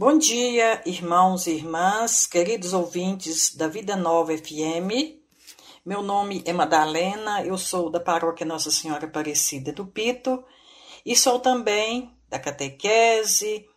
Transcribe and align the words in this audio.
Bom 0.00 0.16
dia, 0.16 0.80
irmãos 0.86 1.48
e 1.48 1.56
irmãs, 1.56 2.24
queridos 2.24 2.72
ouvintes 2.72 3.56
da 3.56 3.66
Vida 3.66 3.96
Nova 3.96 4.30
FM. 4.32 5.18
Meu 5.84 6.02
nome 6.02 6.40
é 6.46 6.52
Madalena, 6.52 7.44
eu 7.44 7.58
sou 7.58 7.90
da 7.90 7.98
paróquia 7.98 8.46
Nossa 8.46 8.70
Senhora 8.70 9.06
Aparecida 9.06 9.72
do 9.72 9.84
Pito 9.84 10.44
e 11.04 11.16
sou 11.16 11.40
também 11.40 12.16
da 12.28 12.38
catequese, 12.38 13.68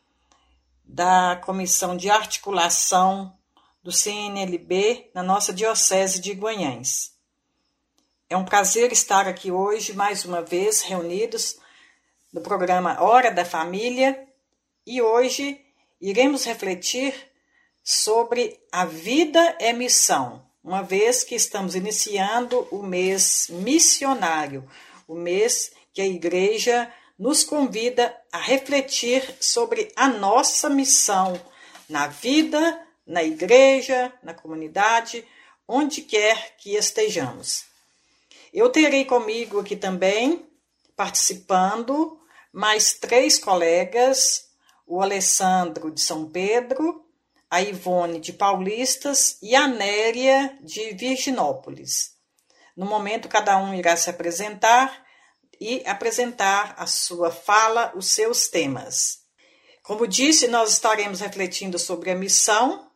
da 0.86 1.42
comissão 1.44 1.98
de 1.98 2.08
articulação 2.12 3.36
do 3.82 3.92
CNLB 3.92 5.10
na 5.16 5.24
nossa 5.24 5.52
Diocese 5.52 6.22
de 6.22 6.34
Guanhães. 6.34 7.14
É 8.30 8.38
um 8.38 8.46
prazer 8.46 8.92
estar 8.92 9.28
aqui 9.28 9.52
hoje, 9.52 9.94
mais 9.94 10.24
uma 10.24 10.44
vez, 10.44 10.82
reunidos 10.82 11.58
no 12.32 12.42
programa 12.42 13.02
Hora 13.02 13.32
da 13.32 13.44
Família 13.44 14.28
e 14.86 15.02
hoje 15.02 15.60
iremos 16.02 16.44
refletir 16.46 17.14
sobre 17.84 18.60
a 18.72 18.86
vida 18.86 19.56
é 19.60 19.72
missão, 19.72 20.46
uma 20.64 20.82
vez 20.82 21.24
que 21.24 21.36
estamos 21.36 21.76
iniciando 21.76 22.68
o 22.72 22.82
mês 22.82 23.48
missionário, 23.50 24.68
o 25.08 25.16
mês 25.16 25.72
que 25.94 26.02
a 26.02 26.06
igreja 26.06 26.92
nos 27.18 27.44
convida 27.44 28.16
a 28.32 28.40
refletir 28.40 29.24
sobre 29.40 29.92
a 29.96 30.08
nossa 30.08 30.70
missão 30.70 31.40
na 31.88 32.08
vida, 32.08 32.82
na 33.06 33.24
igreja, 33.24 34.12
na 34.24 34.34
comunidade, 34.34 35.26
onde 35.68 36.02
quer 36.02 36.56
que 36.58 36.76
estejamos. 36.76 37.66
Eu 38.54 38.70
terei 38.70 39.06
comigo 39.06 39.60
aqui 39.60 39.76
também, 39.76 40.46
participando, 40.96 42.20
mais 42.52 42.94
três 42.94 43.38
colegas 43.38 44.51
o 44.92 45.02
Alessandro 45.02 45.90
de 45.90 46.02
São 46.02 46.30
Pedro, 46.30 47.06
a 47.50 47.62
Ivone 47.62 48.20
de 48.20 48.34
Paulistas 48.34 49.38
e 49.42 49.56
a 49.56 49.66
Néria 49.66 50.58
de 50.62 50.92
Virginópolis. 50.92 52.12
No 52.76 52.86
momento, 52.86 53.30
cada 53.30 53.58
um 53.58 53.74
irá 53.74 53.96
se 53.96 54.10
apresentar 54.10 55.06
e 55.62 55.82
apresentar 55.88 56.76
a 56.78 56.86
sua 56.86 57.32
fala, 57.32 57.94
os 57.96 58.08
seus 58.08 58.50
temas. 58.50 59.20
Como 59.82 60.06
disse, 60.06 60.50
nós 60.50 60.74
estaremos 60.74 61.22
refletindo 61.22 61.80
sobre 61.80 62.12
a 62.12 62.16
missão, 62.16 62.92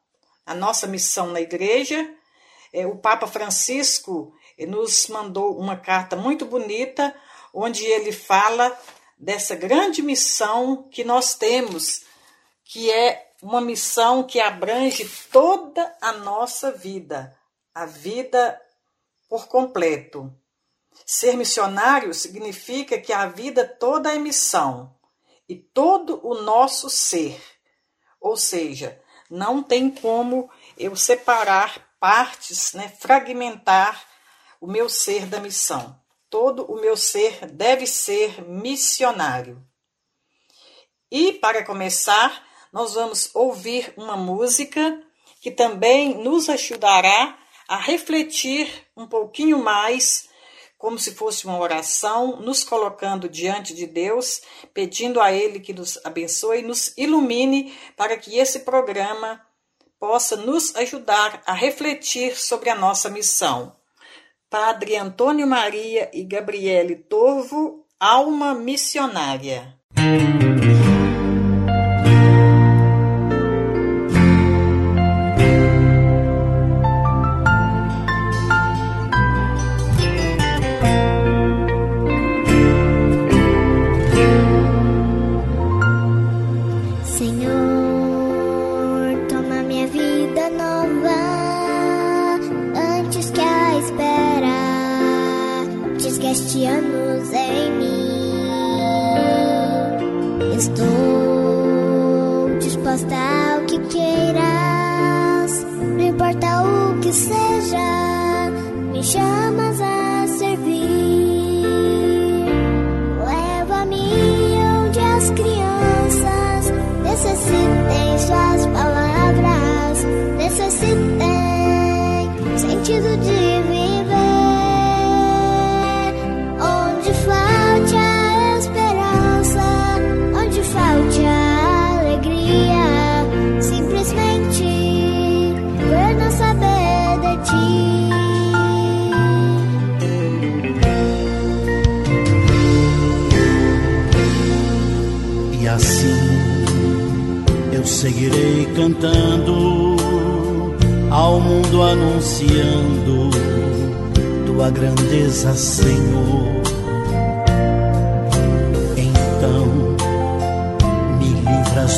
a 0.45 0.53
nossa 0.53 0.87
missão 0.87 1.27
na 1.27 1.39
igreja. 1.39 2.13
É, 2.73 2.85
o 2.85 2.97
Papa 2.97 3.25
Francisco 3.25 4.33
nos 4.67 5.07
mandou 5.07 5.57
uma 5.57 5.77
carta 5.77 6.17
muito 6.17 6.45
bonita, 6.45 7.15
onde 7.53 7.85
ele 7.85 8.11
fala 8.11 8.77
dessa 9.17 9.55
grande 9.55 10.01
missão 10.01 10.83
que 10.89 11.03
nós 11.03 11.35
temos, 11.35 12.03
que 12.63 12.91
é 12.91 13.31
uma 13.41 13.61
missão 13.61 14.23
que 14.23 14.39
abrange 14.39 15.07
toda 15.31 15.95
a 16.01 16.11
nossa 16.13 16.71
vida, 16.71 17.37
a 17.73 17.85
vida 17.85 18.59
por 19.29 19.47
completo. 19.47 20.33
Ser 21.05 21.35
missionário 21.35 22.13
significa 22.13 22.99
que 22.99 23.13
a 23.13 23.27
vida 23.27 23.65
toda 23.65 24.13
é 24.13 24.17
missão 24.17 24.95
e 25.47 25.55
todo 25.55 26.19
o 26.25 26.41
nosso 26.41 26.89
ser. 26.89 27.41
Ou 28.19 28.35
seja, 28.35 28.99
não 29.29 29.61
tem 29.61 29.89
como 29.89 30.49
eu 30.77 30.95
separar 30.95 31.95
partes, 31.99 32.73
né, 32.73 32.89
fragmentar 32.99 34.03
o 34.59 34.67
meu 34.67 34.89
ser 34.89 35.25
da 35.25 35.39
missão 35.39 35.99
todo 36.35 36.69
o 36.69 36.75
meu 36.81 36.97
ser 36.97 37.45
deve 37.45 37.87
ser 37.87 38.43
missionário. 38.45 39.65
E, 41.09 41.31
para 41.31 41.63
começar, 41.63 42.45
nós 42.73 42.95
vamos 42.95 43.33
ouvir 43.33 43.93
uma 43.95 44.17
música 44.17 45.01
que 45.39 45.49
também 45.49 46.13
nos 46.13 46.49
ajudará 46.49 47.39
a 47.69 47.77
refletir 47.77 48.69
um 48.97 49.07
pouquinho 49.07 49.59
mais, 49.59 50.27
como 50.77 50.99
se 50.99 51.15
fosse 51.15 51.45
uma 51.45 51.57
oração, 51.57 52.41
nos 52.41 52.65
colocando 52.65 53.29
diante 53.29 53.73
de 53.73 53.87
Deus, 53.87 54.41
pedindo 54.73 55.21
a 55.21 55.31
Ele 55.31 55.61
que 55.61 55.71
nos 55.71 55.97
abençoe 56.03 56.59
e 56.59 56.63
nos 56.63 56.93
ilumine 56.97 57.73
para 57.95 58.17
que 58.17 58.37
esse 58.37 58.59
programa 58.59 59.41
possa 59.97 60.35
nos 60.35 60.75
ajudar 60.75 61.41
a 61.45 61.53
refletir 61.53 62.37
sobre 62.37 62.69
a 62.69 62.75
nossa 62.75 63.09
missão. 63.09 63.73
Padre 64.49 64.95
Antônio 64.95 65.47
Maria 65.47 66.09
e 66.13 66.23
Gabriele 66.23 66.95
Torvo, 66.95 67.85
Alma 67.99 68.53
Missionária. 68.53 69.75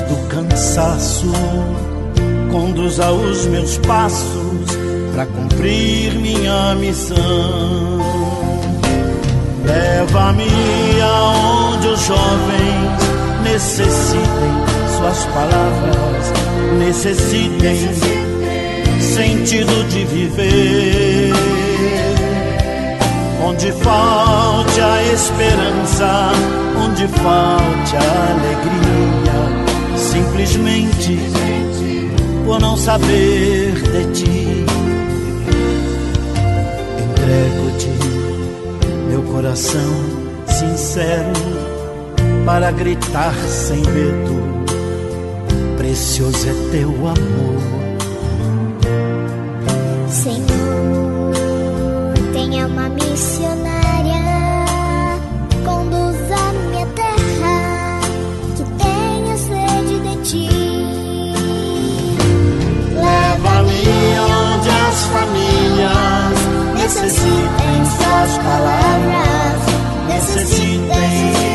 Do 0.01 0.27
cansaço, 0.27 1.31
conduz 2.51 2.99
aos 2.99 3.45
meus 3.47 3.77
passos 3.79 4.77
para 5.13 5.25
cumprir 5.25 6.13
minha 6.15 6.75
missão. 6.75 7.17
Leva-me 9.65 11.01
aonde 11.01 11.87
os 11.87 11.99
jovens 12.05 13.43
necessitem 13.43 14.67
suas 14.97 15.25
palavras 15.25 16.07
necessitem 16.77 17.77
sentido 18.99 19.87
de 19.89 20.05
viver. 20.05 21.33
Onde 23.43 23.71
falte 23.71 24.81
a 24.81 25.03
esperança, 25.13 26.31
onde 26.83 27.07
falte 27.07 27.95
a 27.95 28.33
alegria, 28.33 29.56
simplesmente 30.17 31.19
por 32.43 32.59
não 32.59 32.75
saber 32.75 33.73
de 33.73 34.11
ti. 34.13 34.65
Entrego-te 37.11 37.89
meu 39.09 39.21
coração 39.23 39.93
sincero 40.47 41.33
para 42.45 42.71
gritar 42.71 43.35
sem 43.35 43.81
medo 43.81 44.65
precioso 45.77 46.49
é 46.49 46.71
teu 46.71 46.89
amor. 46.89 47.86
Suas 68.17 68.37
palavras, 68.39 69.61
necessitem 70.07 71.46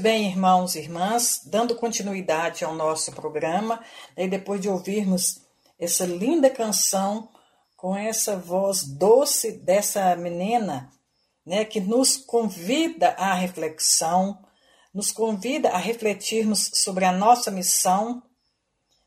bem, 0.00 0.26
irmãos 0.26 0.74
e 0.74 0.78
irmãs, 0.78 1.42
dando 1.44 1.74
continuidade 1.74 2.64
ao 2.64 2.74
nosso 2.74 3.12
programa, 3.12 3.84
e 4.16 4.26
depois 4.26 4.60
de 4.60 4.68
ouvirmos 4.68 5.42
essa 5.78 6.06
linda 6.06 6.48
canção 6.48 7.28
com 7.76 7.94
essa 7.94 8.36
voz 8.36 8.82
doce 8.82 9.52
dessa 9.52 10.16
menina, 10.16 10.90
né, 11.44 11.64
que 11.64 11.80
nos 11.80 12.16
convida 12.16 13.10
à 13.10 13.34
reflexão, 13.34 14.42
nos 14.92 15.12
convida 15.12 15.68
a 15.70 15.78
refletirmos 15.78 16.70
sobre 16.74 17.04
a 17.04 17.12
nossa 17.12 17.50
missão, 17.50 18.22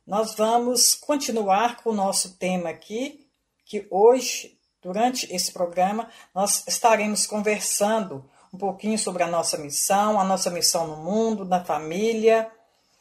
nós 0.05 0.35
vamos 0.35 0.93
continuar 0.93 1.81
com 1.81 1.89
o 1.89 1.95
nosso 1.95 2.37
tema 2.37 2.69
aqui, 2.69 3.27
que 3.65 3.87
hoje, 3.89 4.59
durante 4.81 5.25
esse 5.33 5.51
programa, 5.51 6.07
nós 6.35 6.63
estaremos 6.67 7.25
conversando 7.25 8.29
um 8.53 8.57
pouquinho 8.57 9.00
sobre 9.00 9.23
a 9.23 9.27
nossa 9.27 9.57
missão, 9.57 10.19
a 10.19 10.23
nossa 10.23 10.51
missão 10.51 10.85
no 10.85 10.97
mundo, 10.97 11.44
na 11.44 11.65
família, 11.65 12.51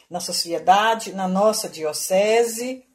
na 0.08 0.18
sociedade, 0.18 1.12
na 1.12 1.28
nossa 1.28 1.68
diocese. 1.68 2.86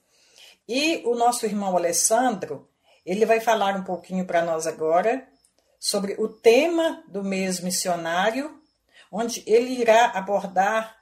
E 0.68 1.04
o 1.06 1.14
nosso 1.14 1.46
irmão 1.46 1.78
Alessandro, 1.78 2.68
ele 3.06 3.26
vai 3.26 3.40
falar 3.40 3.76
um 3.76 3.84
pouquinho 3.84 4.26
para 4.26 4.42
nós 4.42 4.66
agora 4.66 5.28
sobre 5.80 6.16
o 6.18 6.28
tema 6.28 7.04
do 7.08 7.24
mês 7.24 7.60
missionário, 7.60 8.60
onde 9.12 9.44
ele 9.46 9.80
irá 9.80 10.08
abordar 10.08 10.98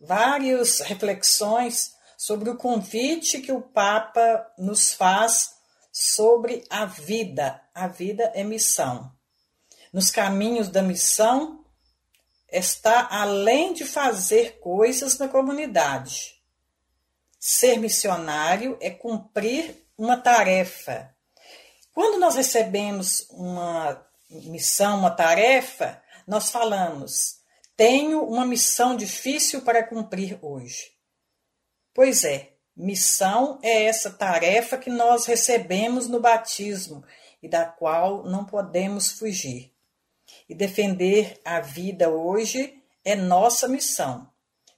várias 0.00 0.80
reflexões 0.80 1.92
sobre 2.16 2.50
o 2.50 2.56
convite 2.56 3.40
que 3.40 3.52
o 3.52 3.62
Papa 3.62 4.46
nos 4.58 4.92
faz 4.92 5.54
sobre 5.92 6.64
a 6.68 6.84
vida. 6.84 7.62
A 7.72 7.86
vida 7.86 8.32
é 8.34 8.42
missão. 8.42 9.17
Nos 9.92 10.10
caminhos 10.10 10.68
da 10.68 10.82
missão 10.82 11.64
está 12.50 13.08
além 13.10 13.72
de 13.72 13.84
fazer 13.84 14.58
coisas 14.60 15.18
na 15.18 15.28
comunidade. 15.28 16.42
Ser 17.38 17.78
missionário 17.78 18.76
é 18.80 18.90
cumprir 18.90 19.86
uma 19.96 20.16
tarefa. 20.16 21.14
Quando 21.92 22.18
nós 22.18 22.34
recebemos 22.34 23.26
uma 23.30 24.06
missão, 24.30 24.98
uma 24.98 25.10
tarefa, 25.10 26.02
nós 26.26 26.50
falamos: 26.50 27.38
tenho 27.76 28.22
uma 28.24 28.44
missão 28.44 28.96
difícil 28.96 29.62
para 29.62 29.82
cumprir 29.82 30.38
hoje. 30.42 30.92
Pois 31.94 32.24
é, 32.24 32.52
missão 32.76 33.58
é 33.62 33.84
essa 33.84 34.10
tarefa 34.10 34.76
que 34.76 34.90
nós 34.90 35.26
recebemos 35.26 36.08
no 36.08 36.20
batismo 36.20 37.04
e 37.42 37.48
da 37.48 37.64
qual 37.64 38.24
não 38.24 38.44
podemos 38.44 39.12
fugir. 39.12 39.72
E 40.48 40.54
defender 40.54 41.38
a 41.44 41.60
vida 41.60 42.08
hoje 42.08 42.82
é 43.04 43.14
nossa 43.14 43.68
missão. 43.68 44.30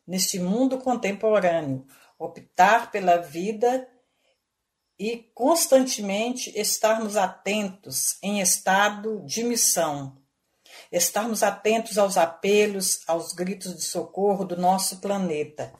Neste 0.06 0.40
mundo 0.40 0.78
contemporâneo, 0.78 1.86
optar 2.18 2.90
pela 2.90 3.18
vida 3.18 3.88
e 4.98 5.30
constantemente 5.34 6.52
estarmos 6.58 7.16
atentos 7.16 8.18
em 8.22 8.40
estado 8.40 9.22
de 9.24 9.42
missão, 9.42 10.20
estarmos 10.92 11.42
atentos 11.42 11.96
aos 11.96 12.16
apelos, 12.18 13.00
aos 13.06 13.32
gritos 13.32 13.74
de 13.74 13.82
socorro 13.82 14.44
do 14.44 14.56
nosso 14.56 15.00
planeta. 15.00 15.72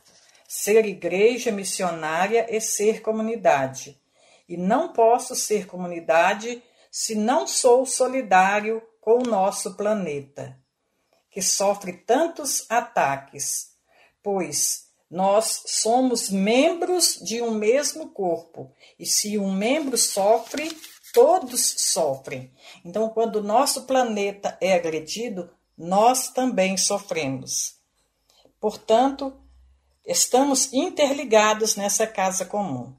Ser 0.48 0.86
igreja 0.86 1.52
missionária 1.52 2.46
é 2.48 2.58
ser 2.58 3.02
comunidade. 3.02 4.00
E 4.48 4.56
não 4.56 4.92
posso 4.92 5.36
ser 5.36 5.66
comunidade 5.66 6.62
se 6.90 7.14
não 7.14 7.46
sou 7.46 7.84
solidário 7.84 8.82
com 9.00 9.18
o 9.18 9.28
nosso 9.28 9.76
planeta, 9.76 10.58
que 11.30 11.40
sofre 11.40 11.92
tantos 11.92 12.66
ataques, 12.68 13.70
pois 14.22 14.90
nós 15.10 15.64
somos 15.66 16.30
membros 16.30 17.18
de 17.22 17.42
um 17.42 17.50
mesmo 17.50 18.10
corpo, 18.10 18.72
e 18.98 19.06
se 19.06 19.38
um 19.38 19.52
membro 19.52 19.96
sofre, 19.96 20.70
todos 21.12 21.74
sofrem. 21.78 22.52
Então, 22.84 23.08
quando 23.08 23.36
o 23.36 23.42
nosso 23.42 23.86
planeta 23.86 24.56
é 24.60 24.74
agredido, 24.74 25.50
nós 25.76 26.28
também 26.28 26.76
sofremos. 26.76 27.76
Portanto, 28.60 29.32
estamos 30.06 30.72
interligados 30.72 31.74
nessa 31.74 32.06
casa 32.06 32.44
comum. 32.44 32.94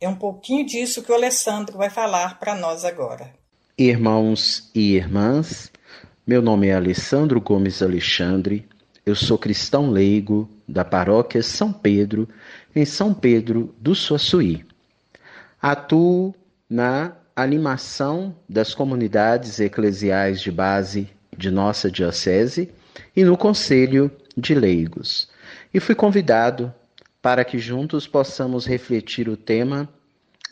É 0.00 0.08
um 0.08 0.16
pouquinho 0.16 0.66
disso 0.66 1.02
que 1.02 1.12
o 1.12 1.14
Alessandro 1.14 1.78
vai 1.78 1.88
falar 1.88 2.38
para 2.38 2.54
nós 2.54 2.84
agora. 2.84 3.43
Irmãos 3.76 4.70
e 4.72 4.94
irmãs, 4.94 5.72
meu 6.24 6.40
nome 6.40 6.68
é 6.68 6.74
Alessandro 6.74 7.40
Gomes 7.40 7.82
Alexandre, 7.82 8.68
eu 9.04 9.16
sou 9.16 9.36
cristão 9.36 9.90
leigo 9.90 10.48
da 10.68 10.84
paróquia 10.84 11.42
São 11.42 11.72
Pedro, 11.72 12.28
em 12.72 12.84
São 12.84 13.12
Pedro 13.12 13.74
do 13.80 13.92
Suaçuí. 13.92 14.64
Atuo 15.60 16.32
na 16.70 17.16
animação 17.34 18.36
das 18.48 18.72
comunidades 18.72 19.58
eclesiais 19.58 20.40
de 20.40 20.52
base 20.52 21.08
de 21.36 21.50
nossa 21.50 21.90
diocese 21.90 22.70
e 23.16 23.24
no 23.24 23.36
Conselho 23.36 24.08
de 24.36 24.54
Leigos. 24.54 25.28
E 25.74 25.80
fui 25.80 25.96
convidado 25.96 26.72
para 27.20 27.44
que 27.44 27.58
juntos 27.58 28.06
possamos 28.06 28.66
refletir 28.66 29.28
o 29.28 29.36
tema 29.36 29.88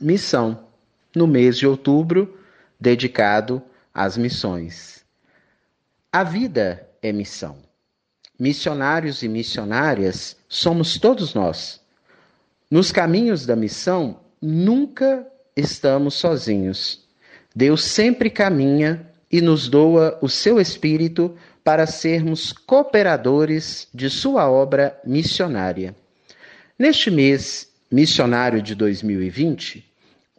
Missão, 0.00 0.64
no 1.14 1.28
mês 1.28 1.56
de 1.56 1.68
outubro 1.68 2.41
dedicado 2.82 3.62
às 3.94 4.16
missões. 4.16 5.04
A 6.10 6.24
vida 6.24 6.88
é 7.00 7.12
missão. 7.12 7.58
Missionários 8.36 9.22
e 9.22 9.28
missionárias 9.28 10.36
somos 10.48 10.98
todos 10.98 11.32
nós. 11.32 11.80
Nos 12.68 12.90
caminhos 12.90 13.46
da 13.46 13.54
missão, 13.54 14.18
nunca 14.40 15.24
estamos 15.56 16.14
sozinhos. 16.14 17.06
Deus 17.54 17.84
sempre 17.84 18.28
caminha 18.28 19.06
e 19.30 19.40
nos 19.40 19.68
doa 19.68 20.18
o 20.20 20.28
seu 20.28 20.58
Espírito 20.60 21.36
para 21.62 21.86
sermos 21.86 22.52
cooperadores 22.52 23.86
de 23.94 24.10
sua 24.10 24.50
obra 24.50 24.98
missionária. 25.04 25.94
Neste 26.76 27.12
mês 27.12 27.70
missionário 27.88 28.60
de 28.60 28.74
2020, 28.74 29.91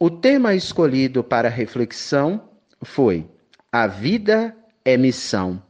o 0.04 0.10
tema 0.10 0.54
escolhido 0.54 1.24
para 1.24 1.48
reflexão 1.48 2.50
foi 2.82 3.26
A 3.72 3.86
Vida 3.86 4.54
é 4.84 4.98
Missão. 4.98 5.62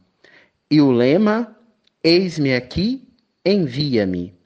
E 0.69 0.81
o 0.81 0.91
lema 0.91 1.57
Eis-me 2.03 2.53
aqui, 2.53 3.07
envia-me. 3.45 4.37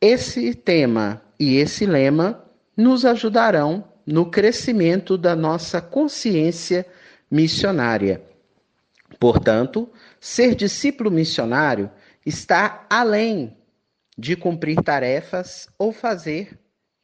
Esse 0.00 0.52
tema 0.52 1.22
e 1.38 1.58
esse 1.58 1.86
lema 1.86 2.44
nos 2.76 3.04
ajudarão 3.04 3.84
no 4.04 4.32
crescimento 4.32 5.16
da 5.16 5.36
nossa 5.36 5.80
consciência 5.80 6.84
missionária. 7.30 8.20
Portanto, 9.20 9.88
ser 10.18 10.56
discípulo 10.56 11.08
missionário 11.08 11.88
está 12.26 12.84
além 12.90 13.56
de 14.18 14.34
cumprir 14.34 14.82
tarefas 14.82 15.68
ou 15.78 15.92
fazer 15.92 16.58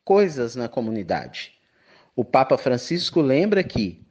coisas 0.04 0.56
na 0.56 0.68
comunidade. 0.68 1.53
O 2.16 2.24
Papa 2.24 2.56
Francisco 2.56 3.20
lembra 3.20 3.64
que 3.64 4.04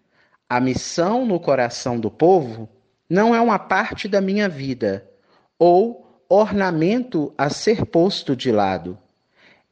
a 0.49 0.59
missão 0.59 1.25
no 1.25 1.39
coração 1.39 1.99
do 1.99 2.11
povo 2.11 2.69
não 3.09 3.33
é 3.33 3.39
uma 3.39 3.57
parte 3.57 4.07
da 4.07 4.19
minha 4.19 4.49
vida 4.49 5.09
ou 5.57 6.21
ornamento 6.27 7.33
a 7.37 7.49
ser 7.49 7.85
posto 7.85 8.35
de 8.35 8.51
lado. 8.51 8.97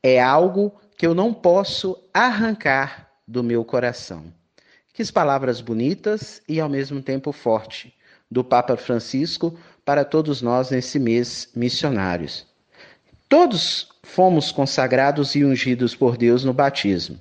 É 0.01 0.21
algo 0.21 0.73
que 0.97 1.05
eu 1.05 1.13
não 1.13 1.33
posso 1.33 1.97
arrancar 2.13 3.09
do 3.27 3.43
meu 3.43 3.65
coração. 3.65 4.25
Que 4.93 5.11
palavras 5.11 5.61
bonitas 5.61 6.41
e 6.47 6.59
ao 6.59 6.69
mesmo 6.69 7.01
tempo 7.01 7.31
forte 7.31 7.93
do 8.29 8.43
Papa 8.43 8.77
Francisco 8.77 9.57
para 9.83 10.05
todos 10.05 10.41
nós 10.41 10.69
nesse 10.69 10.99
mês 10.99 11.49
missionários. 11.55 12.45
Todos 13.27 13.89
fomos 14.03 14.51
consagrados 14.51 15.35
e 15.35 15.43
ungidos 15.43 15.95
por 15.95 16.17
Deus 16.17 16.43
no 16.43 16.53
batismo. 16.53 17.19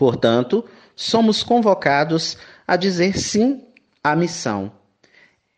Portanto, 0.00 0.64
somos 0.96 1.42
convocados 1.42 2.38
a 2.66 2.74
dizer 2.74 3.18
sim 3.18 3.66
à 4.02 4.16
missão 4.16 4.72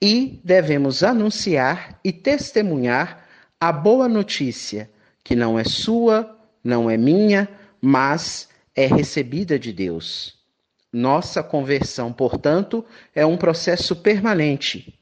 e 0.02 0.40
devemos 0.42 1.04
anunciar 1.04 2.00
e 2.02 2.10
testemunhar 2.10 3.24
a 3.60 3.70
boa 3.70 4.08
notícia, 4.08 4.90
que 5.22 5.36
não 5.36 5.56
é 5.56 5.62
sua, 5.62 6.36
não 6.64 6.90
é 6.90 6.96
minha, 6.96 7.48
mas 7.80 8.48
é 8.74 8.84
recebida 8.84 9.56
de 9.60 9.72
Deus. 9.72 10.36
Nossa 10.92 11.40
conversão, 11.40 12.12
portanto, 12.12 12.84
é 13.14 13.24
um 13.24 13.36
processo 13.36 13.94
permanente 13.94 14.98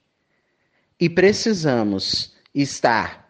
e 1.01 1.09
precisamos 1.09 2.35
estar 2.55 3.27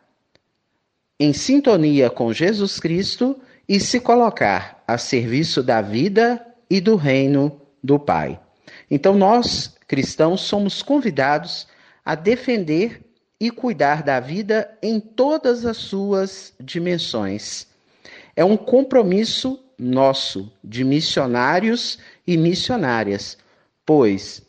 em 1.21 1.33
sintonia 1.33 2.11
com 2.11 2.33
Jesus 2.33 2.81
Cristo 2.81 3.40
e 3.71 3.79
se 3.79 4.00
colocar 4.00 4.83
a 4.85 4.99
serviço 4.99 5.62
da 5.62 5.81
vida 5.81 6.45
e 6.69 6.81
do 6.81 6.97
reino 6.97 7.62
do 7.81 8.00
Pai. 8.00 8.41
Então, 8.91 9.15
nós, 9.15 9.77
cristãos, 9.87 10.41
somos 10.41 10.83
convidados 10.83 11.69
a 12.05 12.17
defender 12.17 13.00
e 13.39 13.49
cuidar 13.49 14.03
da 14.03 14.19
vida 14.19 14.77
em 14.83 14.99
todas 14.99 15.65
as 15.65 15.77
suas 15.77 16.53
dimensões. 16.59 17.69
É 18.35 18.45
um 18.45 18.57
compromisso 18.57 19.65
nosso 19.79 20.53
de 20.65 20.83
missionários 20.83 21.97
e 22.27 22.37
missionárias, 22.37 23.39
pois 23.87 24.43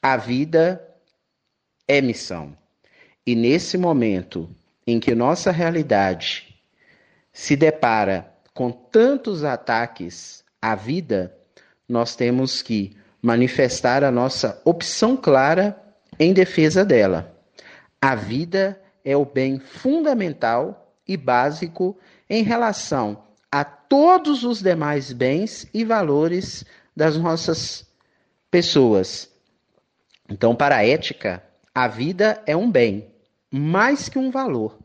a 0.00 0.16
vida 0.16 0.80
é 1.88 2.00
missão. 2.00 2.56
E 3.26 3.34
nesse 3.34 3.76
momento 3.76 4.48
em 4.86 5.00
que 5.00 5.16
nossa 5.16 5.50
realidade 5.50 6.54
se 7.32 7.56
depara 7.56 8.37
com 8.58 8.72
tantos 8.72 9.44
ataques 9.44 10.42
à 10.60 10.74
vida, 10.74 11.32
nós 11.88 12.16
temos 12.16 12.60
que 12.60 12.96
manifestar 13.22 14.02
a 14.02 14.10
nossa 14.10 14.60
opção 14.64 15.16
clara 15.16 15.80
em 16.18 16.32
defesa 16.32 16.84
dela. 16.84 17.38
A 18.02 18.16
vida 18.16 18.82
é 19.04 19.16
o 19.16 19.24
bem 19.24 19.60
fundamental 19.60 20.92
e 21.06 21.16
básico 21.16 21.96
em 22.28 22.42
relação 22.42 23.22
a 23.48 23.62
todos 23.62 24.42
os 24.42 24.60
demais 24.60 25.12
bens 25.12 25.68
e 25.72 25.84
valores 25.84 26.64
das 26.96 27.16
nossas 27.16 27.86
pessoas. 28.50 29.30
Então, 30.28 30.52
para 30.52 30.78
a 30.78 30.84
ética, 30.84 31.44
a 31.72 31.86
vida 31.86 32.42
é 32.44 32.56
um 32.56 32.68
bem, 32.68 33.08
mais 33.52 34.08
que 34.08 34.18
um 34.18 34.32
valor. 34.32 34.76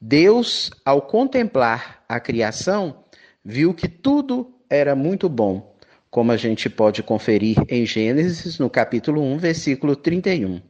Deus, 0.00 0.70
ao 0.84 1.02
contemplar 1.02 2.04
a 2.08 2.20
criação, 2.20 3.04
viu 3.44 3.74
que 3.74 3.88
tudo 3.88 4.54
era 4.70 4.94
muito 4.94 5.28
bom, 5.28 5.74
como 6.08 6.30
a 6.30 6.36
gente 6.36 6.70
pode 6.70 7.02
conferir 7.02 7.56
em 7.68 7.84
Gênesis, 7.84 8.60
no 8.60 8.70
capítulo 8.70 9.20
1, 9.20 9.38
versículo 9.38 9.96
31. 9.96 10.62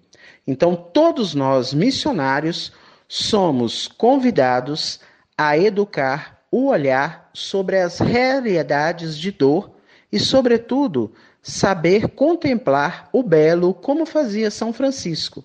Então, 0.47 0.75
todos 0.75 1.35
nós, 1.35 1.75
missionários, 1.75 2.73
somos 3.07 3.87
convidados 3.87 5.01
a 5.37 5.59
educar 5.59 6.43
o 6.51 6.69
olhar 6.69 7.29
sobre 7.35 7.79
as 7.79 7.99
realidades 7.99 9.17
de 9.19 9.31
dor 9.31 9.73
e, 10.11 10.19
sobretudo, 10.19 11.13
saber 11.43 12.09
contemplar 12.09 13.11
o 13.13 13.23
belo 13.23 13.75
como 13.75 14.07
fazia 14.07 14.51
São 14.51 14.73
Francisco, 14.73 15.45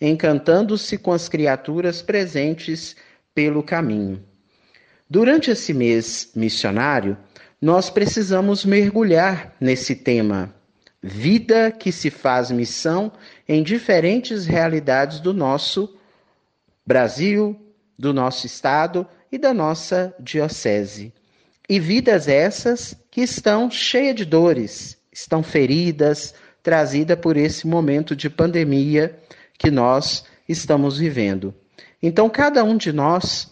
encantando-se 0.00 0.96
com 0.96 1.12
as 1.12 1.28
criaturas 1.28 2.00
presentes 2.00 2.94
pelo 3.34 3.62
caminho. 3.62 4.22
Durante 5.08 5.50
esse 5.50 5.74
mês 5.74 6.30
missionário, 6.34 7.16
nós 7.60 7.90
precisamos 7.90 8.64
mergulhar 8.64 9.54
nesse 9.60 9.94
tema. 9.94 10.54
Vida 11.02 11.70
que 11.70 11.92
se 11.92 12.10
faz 12.10 12.50
missão 12.50 13.12
em 13.48 13.62
diferentes 13.62 14.46
realidades 14.46 15.20
do 15.20 15.34
nosso 15.34 15.96
Brasil, 16.86 17.58
do 17.98 18.12
nosso 18.12 18.46
estado 18.46 19.06
e 19.30 19.38
da 19.38 19.52
nossa 19.52 20.14
diocese. 20.18 21.12
E 21.68 21.80
vidas 21.80 22.28
essas 22.28 22.94
que 23.10 23.22
estão 23.22 23.70
cheias 23.70 24.14
de 24.14 24.24
dores, 24.24 24.98
estão 25.12 25.42
feridas, 25.42 26.34
trazidas 26.62 27.18
por 27.18 27.36
esse 27.36 27.66
momento 27.66 28.16
de 28.16 28.28
pandemia 28.28 29.18
que 29.58 29.70
nós 29.70 30.24
estamos 30.48 30.98
vivendo. 30.98 31.54
Então, 32.06 32.28
cada 32.28 32.62
um 32.62 32.76
de 32.76 32.92
nós 32.92 33.50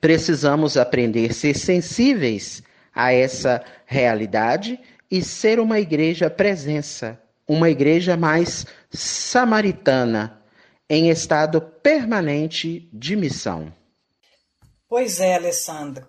precisamos 0.00 0.76
aprender 0.76 1.28
a 1.28 1.34
ser 1.34 1.58
sensíveis 1.58 2.62
a 2.94 3.12
essa 3.12 3.64
realidade 3.84 4.78
e 5.10 5.20
ser 5.24 5.58
uma 5.58 5.80
igreja 5.80 6.30
presença, 6.30 7.20
uma 7.48 7.68
igreja 7.68 8.16
mais 8.16 8.64
samaritana, 8.92 10.40
em 10.88 11.10
estado 11.10 11.60
permanente 11.60 12.88
de 12.92 13.16
missão. 13.16 13.74
Pois 14.88 15.18
é, 15.18 15.34
Alessandro. 15.34 16.06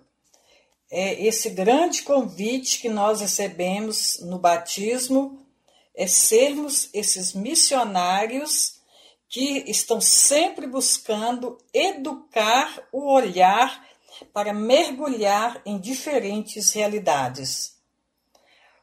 É 0.88 1.26
esse 1.26 1.50
grande 1.50 2.02
convite 2.02 2.80
que 2.80 2.88
nós 2.88 3.20
recebemos 3.20 4.20
no 4.20 4.38
batismo 4.38 5.44
é 5.96 6.06
sermos 6.06 6.88
esses 6.94 7.34
missionários 7.34 8.79
que 9.30 9.64
estão 9.70 10.00
sempre 10.00 10.66
buscando 10.66 11.56
educar 11.72 12.82
o 12.90 13.10
olhar 13.12 13.86
para 14.32 14.52
mergulhar 14.52 15.62
em 15.64 15.78
diferentes 15.78 16.72
realidades. 16.72 17.76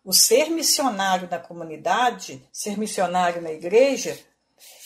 O 0.05 0.13
ser 0.13 0.49
missionário 0.49 1.27
na 1.29 1.37
comunidade, 1.37 2.41
ser 2.51 2.77
missionário 2.79 3.41
na 3.41 3.51
igreja, 3.51 4.17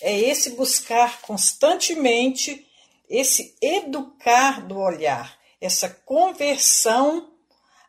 é 0.01 0.17
esse 0.19 0.49
buscar 0.55 1.21
constantemente 1.21 2.67
esse 3.07 3.55
educar 3.61 4.65
do 4.65 4.79
olhar, 4.79 5.37
essa 5.59 5.89
conversão 5.89 7.29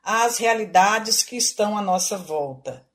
às 0.02 0.36
realidades 0.36 1.22
que 1.22 1.36
estão 1.36 1.78
à 1.78 1.80
nossa 1.80 2.18
volta. 2.18 2.86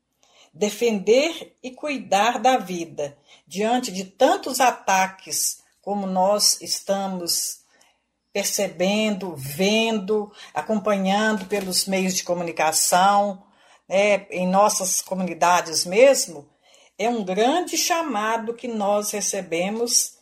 Defender 0.57 1.55
e 1.61 1.71
cuidar 1.71 2.39
da 2.39 2.57
vida 2.57 3.17
diante 3.45 3.91
de 3.91 4.03
tantos 4.03 4.59
ataques 4.59 5.63
como 5.81 6.05
nós 6.05 6.61
estamos 6.61 7.61
percebendo, 8.33 9.35
vendo, 9.35 10.31
acompanhando 10.53 11.45
pelos 11.45 11.85
meios 11.85 12.15
de 12.15 12.23
comunicação, 12.23 13.43
né, 13.87 14.27
em 14.29 14.47
nossas 14.47 15.01
comunidades 15.01 15.85
mesmo, 15.85 16.47
é 16.97 17.07
um 17.09 17.23
grande 17.23 17.77
chamado 17.77 18.53
que 18.53 18.67
nós 18.67 19.11
recebemos 19.11 20.17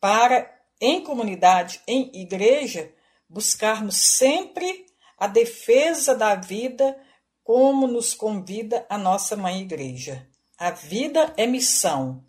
para 0.00 0.50
em 0.80 1.02
comunidade, 1.02 1.80
em 1.86 2.10
igreja, 2.14 2.90
buscarmos 3.28 3.96
sempre 3.96 4.86
a 5.18 5.26
defesa 5.26 6.14
da 6.14 6.34
vida, 6.34 6.96
como 7.44 7.86
nos 7.86 8.14
convida 8.14 8.86
a 8.88 8.96
nossa 8.96 9.36
mãe 9.36 9.60
igreja. 9.60 10.26
A 10.58 10.70
vida 10.70 11.32
é 11.36 11.46
missão. 11.46 12.22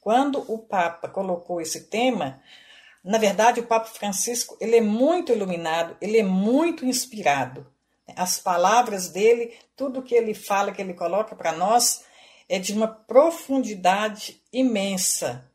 Quando 0.00 0.44
o 0.52 0.58
Papa 0.58 1.08
colocou 1.08 1.60
esse 1.60 1.84
tema, 1.88 2.40
na 3.04 3.18
verdade, 3.18 3.60
o 3.60 3.66
Papa 3.66 3.86
Francisco 3.86 4.56
ele 4.60 4.76
é 4.76 4.80
muito 4.80 5.32
iluminado, 5.32 5.96
ele 6.00 6.18
é 6.18 6.22
muito 6.22 6.84
inspirado. 6.84 7.66
As 8.16 8.38
palavras 8.38 9.08
dele, 9.08 9.54
tudo 9.76 10.02
que 10.02 10.14
ele 10.14 10.34
fala, 10.34 10.72
que 10.72 10.80
ele 10.80 10.94
coloca 10.94 11.36
para 11.36 11.52
nós, 11.52 12.04
é 12.48 12.58
de 12.58 12.72
uma 12.72 12.88
profundidade 12.88 14.42
imensa. 14.52 15.48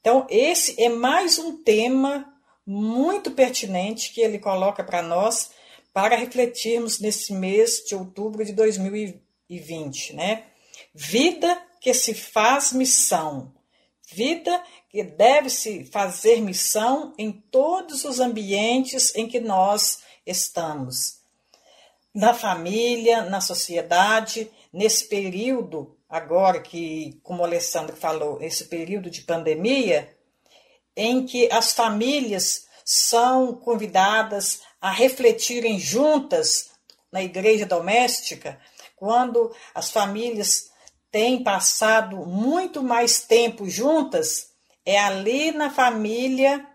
Então, 0.00 0.26
esse 0.28 0.82
é 0.82 0.88
mais 0.88 1.38
um 1.38 1.62
tema 1.62 2.32
muito 2.66 3.30
pertinente 3.30 4.12
que 4.12 4.20
ele 4.20 4.38
coloca 4.38 4.82
para 4.82 5.00
nós 5.00 5.50
para 5.92 6.16
refletirmos 6.16 6.98
nesse 6.98 7.32
mês 7.32 7.82
de 7.86 7.94
outubro 7.94 8.44
de 8.44 8.52
2020, 8.52 10.14
né? 10.14 10.44
Vida 10.94 11.60
que 11.80 11.92
se 11.92 12.14
faz 12.14 12.72
missão, 12.72 13.52
vida 14.10 14.62
que 14.88 15.02
deve 15.02 15.50
se 15.50 15.84
fazer 15.84 16.40
missão 16.40 17.14
em 17.18 17.32
todos 17.32 18.04
os 18.04 18.20
ambientes 18.20 19.14
em 19.14 19.26
que 19.26 19.40
nós 19.40 20.00
estamos. 20.26 21.20
na 22.14 22.34
família, 22.34 23.22
na 23.22 23.40
sociedade, 23.40 24.50
nesse 24.72 25.08
período, 25.08 25.96
agora 26.08 26.60
que, 26.60 27.18
como 27.22 27.40
o 27.40 27.44
Alessandro 27.44 27.96
falou, 27.96 28.40
esse 28.42 28.66
período 28.66 29.10
de 29.10 29.22
pandemia, 29.22 30.14
em 30.94 31.24
que 31.24 31.50
as 31.50 31.72
famílias 31.72 32.66
são 32.84 33.54
convidadas 33.54 34.60
a 34.82 34.90
refletirem 34.90 35.78
juntas 35.78 36.72
na 37.12 37.22
igreja 37.22 37.64
doméstica, 37.64 38.60
quando 38.96 39.54
as 39.72 39.92
famílias 39.92 40.70
têm 41.08 41.44
passado 41.44 42.16
muito 42.26 42.82
mais 42.82 43.20
tempo 43.20 43.70
juntas, 43.70 44.50
é 44.84 44.98
ali 44.98 45.52
na 45.52 45.70
família 45.70 46.66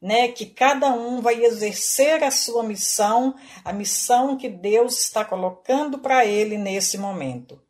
né, 0.00 0.28
que 0.28 0.46
cada 0.46 0.86
um 0.92 1.20
vai 1.20 1.44
exercer 1.44 2.22
a 2.22 2.30
sua 2.30 2.62
missão, 2.62 3.34
a 3.64 3.72
missão 3.72 4.36
que 4.36 4.48
Deus 4.48 5.00
está 5.00 5.24
colocando 5.24 5.98
para 5.98 6.24
ele 6.24 6.56
nesse 6.56 6.96
momento. 6.96 7.60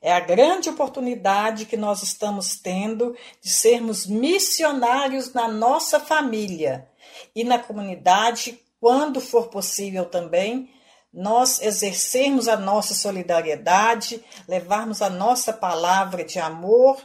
É 0.00 0.12
a 0.12 0.20
grande 0.20 0.70
oportunidade 0.70 1.66
que 1.66 1.76
nós 1.76 2.02
estamos 2.02 2.54
tendo 2.54 3.16
de 3.42 3.50
sermos 3.50 4.06
missionários 4.06 5.34
na 5.34 5.48
nossa 5.48 5.98
família 5.98 6.88
e 7.34 7.42
na 7.42 7.58
comunidade, 7.58 8.58
quando 8.80 9.20
for 9.20 9.48
possível 9.48 10.06
também, 10.06 10.70
nós 11.12 11.60
exercermos 11.60 12.48
a 12.48 12.56
nossa 12.56 12.94
solidariedade, 12.94 14.24
levarmos 14.48 15.02
a 15.02 15.10
nossa 15.10 15.52
palavra 15.52 16.24
de 16.24 16.38
amor, 16.38 17.00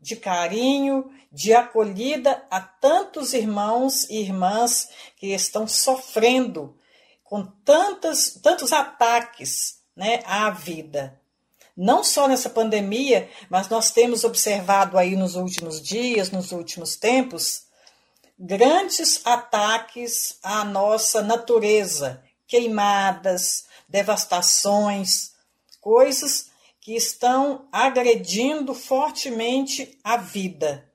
de 0.00 0.14
carinho, 0.14 1.10
de 1.32 1.52
acolhida 1.52 2.42
a 2.50 2.60
tantos 2.60 3.32
irmãos 3.32 4.08
e 4.08 4.20
irmãs 4.20 4.88
que 5.16 5.28
estão 5.34 5.66
sofrendo 5.66 6.76
com 7.24 7.44
tantos, 7.64 8.38
tantos 8.42 8.72
ataques 8.72 9.78
né, 9.96 10.22
à 10.24 10.50
vida. 10.50 11.20
Não 11.76 12.02
só 12.02 12.26
nessa 12.26 12.50
pandemia, 12.50 13.28
mas 13.48 13.68
nós 13.68 13.90
temos 13.90 14.24
observado 14.24 14.98
aí 14.98 15.14
nos 15.14 15.36
últimos 15.36 15.80
dias, 15.80 16.30
nos 16.30 16.52
últimos 16.52 16.96
tempos, 16.96 17.67
grandes 18.38 19.20
ataques 19.26 20.38
à 20.42 20.64
nossa 20.64 21.20
natureza, 21.20 22.22
queimadas, 22.46 23.66
devastações, 23.88 25.32
coisas 25.80 26.50
que 26.80 26.94
estão 26.94 27.66
agredindo 27.72 28.74
fortemente 28.74 29.98
a 30.04 30.16
vida. 30.16 30.88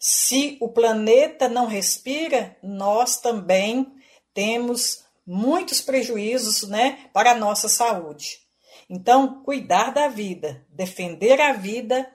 Se 0.00 0.56
o 0.60 0.68
planeta 0.68 1.48
não 1.48 1.66
respira, 1.66 2.56
nós 2.62 3.20
também 3.20 3.92
temos 4.32 5.04
muitos 5.26 5.80
prejuízos 5.80 6.62
né, 6.62 7.10
para 7.12 7.32
a 7.32 7.34
nossa 7.34 7.68
saúde. 7.68 8.40
Então, 8.88 9.42
cuidar 9.42 9.92
da 9.92 10.08
vida, 10.08 10.64
defender 10.70 11.40
a 11.40 11.52
vida, 11.52 12.10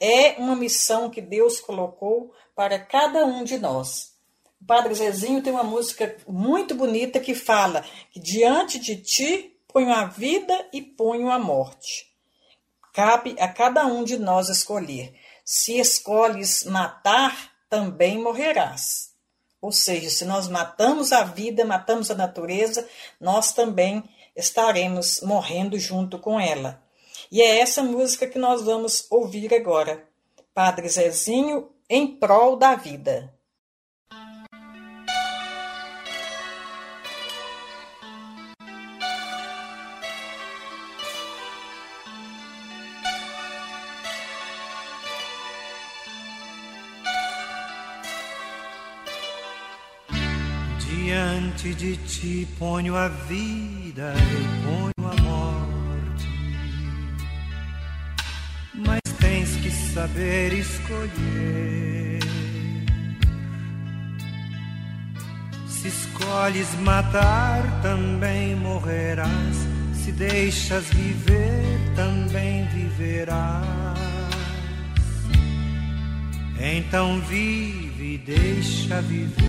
é 0.00 0.36
uma 0.38 0.54
missão 0.54 1.10
que 1.10 1.20
Deus 1.20 1.60
colocou 1.60 2.32
para 2.54 2.78
cada 2.78 3.24
um 3.24 3.44
de 3.44 3.58
nós. 3.58 4.12
O 4.60 4.64
Padre 4.64 4.94
Zezinho 4.94 5.42
tem 5.42 5.52
uma 5.52 5.62
música 5.62 6.16
muito 6.26 6.74
bonita 6.74 7.20
que 7.20 7.34
fala 7.34 7.84
que 8.10 8.20
diante 8.20 8.78
de 8.78 8.96
ti 8.96 9.56
ponho 9.68 9.92
a 9.92 10.04
vida 10.04 10.66
e 10.72 10.82
ponho 10.82 11.30
a 11.30 11.38
morte. 11.38 12.12
Cabe 12.92 13.36
a 13.38 13.46
cada 13.46 13.86
um 13.86 14.02
de 14.02 14.18
nós 14.18 14.48
escolher. 14.48 15.14
Se 15.44 15.78
escolhes 15.78 16.64
matar, 16.64 17.52
também 17.70 18.18
morrerás. 18.18 19.12
Ou 19.60 19.72
seja, 19.72 20.10
se 20.10 20.24
nós 20.24 20.48
matamos 20.48 21.12
a 21.12 21.22
vida, 21.24 21.64
matamos 21.64 22.10
a 22.10 22.14
natureza, 22.14 22.88
nós 23.20 23.52
também 23.52 24.02
estaremos 24.34 25.20
morrendo 25.20 25.78
junto 25.78 26.18
com 26.18 26.40
ela. 26.40 26.82
E 27.30 27.42
é 27.42 27.58
essa 27.60 27.82
música 27.82 28.26
que 28.26 28.38
nós 28.38 28.62
vamos 28.62 29.06
ouvir 29.10 29.52
agora. 29.54 30.02
Padre 30.54 30.88
Zezinho, 30.88 31.68
em 31.88 32.06
prol 32.06 32.56
da 32.56 32.74
vida. 32.74 33.32
Diante 50.80 51.74
de 51.74 51.96
ti 52.06 52.48
ponho 52.58 52.96
a 52.96 53.08
vida 53.08 54.14
e 54.14 54.64
ponho 54.64 55.10
a 55.10 55.22
morte. 55.22 55.77
Mas 58.86 59.00
tens 59.18 59.50
que 59.56 59.70
saber 59.70 60.52
escolher. 60.52 62.20
Se 65.68 65.88
escolhes 65.88 66.74
matar, 66.80 67.80
também 67.82 68.56
morrerás. 68.56 69.56
Se 69.94 70.12
deixas 70.12 70.84
viver, 70.90 71.94
também 71.94 72.66
viverás. 72.68 73.98
Então 76.60 77.20
vive 77.20 78.14
e 78.14 78.18
deixa 78.18 79.00
viver. 79.02 79.48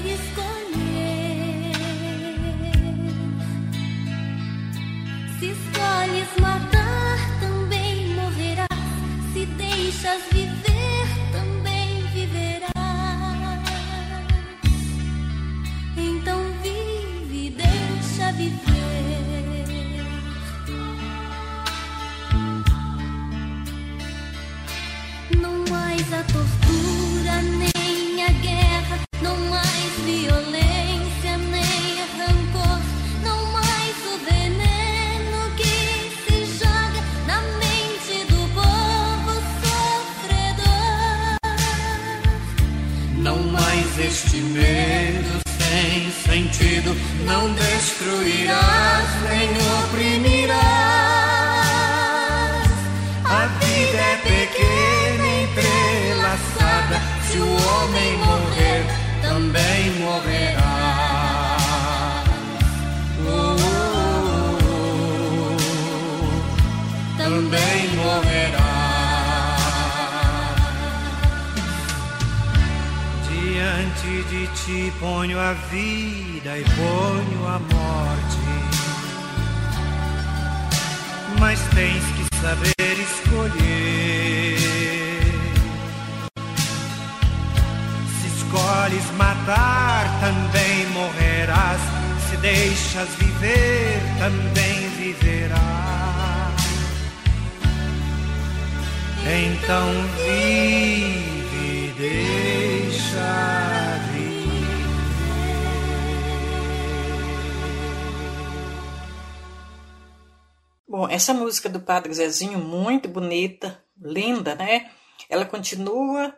música 111.51 111.67
do 111.67 111.81
Padre 111.81 112.13
Zezinho, 112.13 112.59
muito 112.59 113.09
bonita, 113.09 113.83
linda, 114.01 114.55
né? 114.55 114.89
Ela 115.27 115.43
continua 115.43 116.33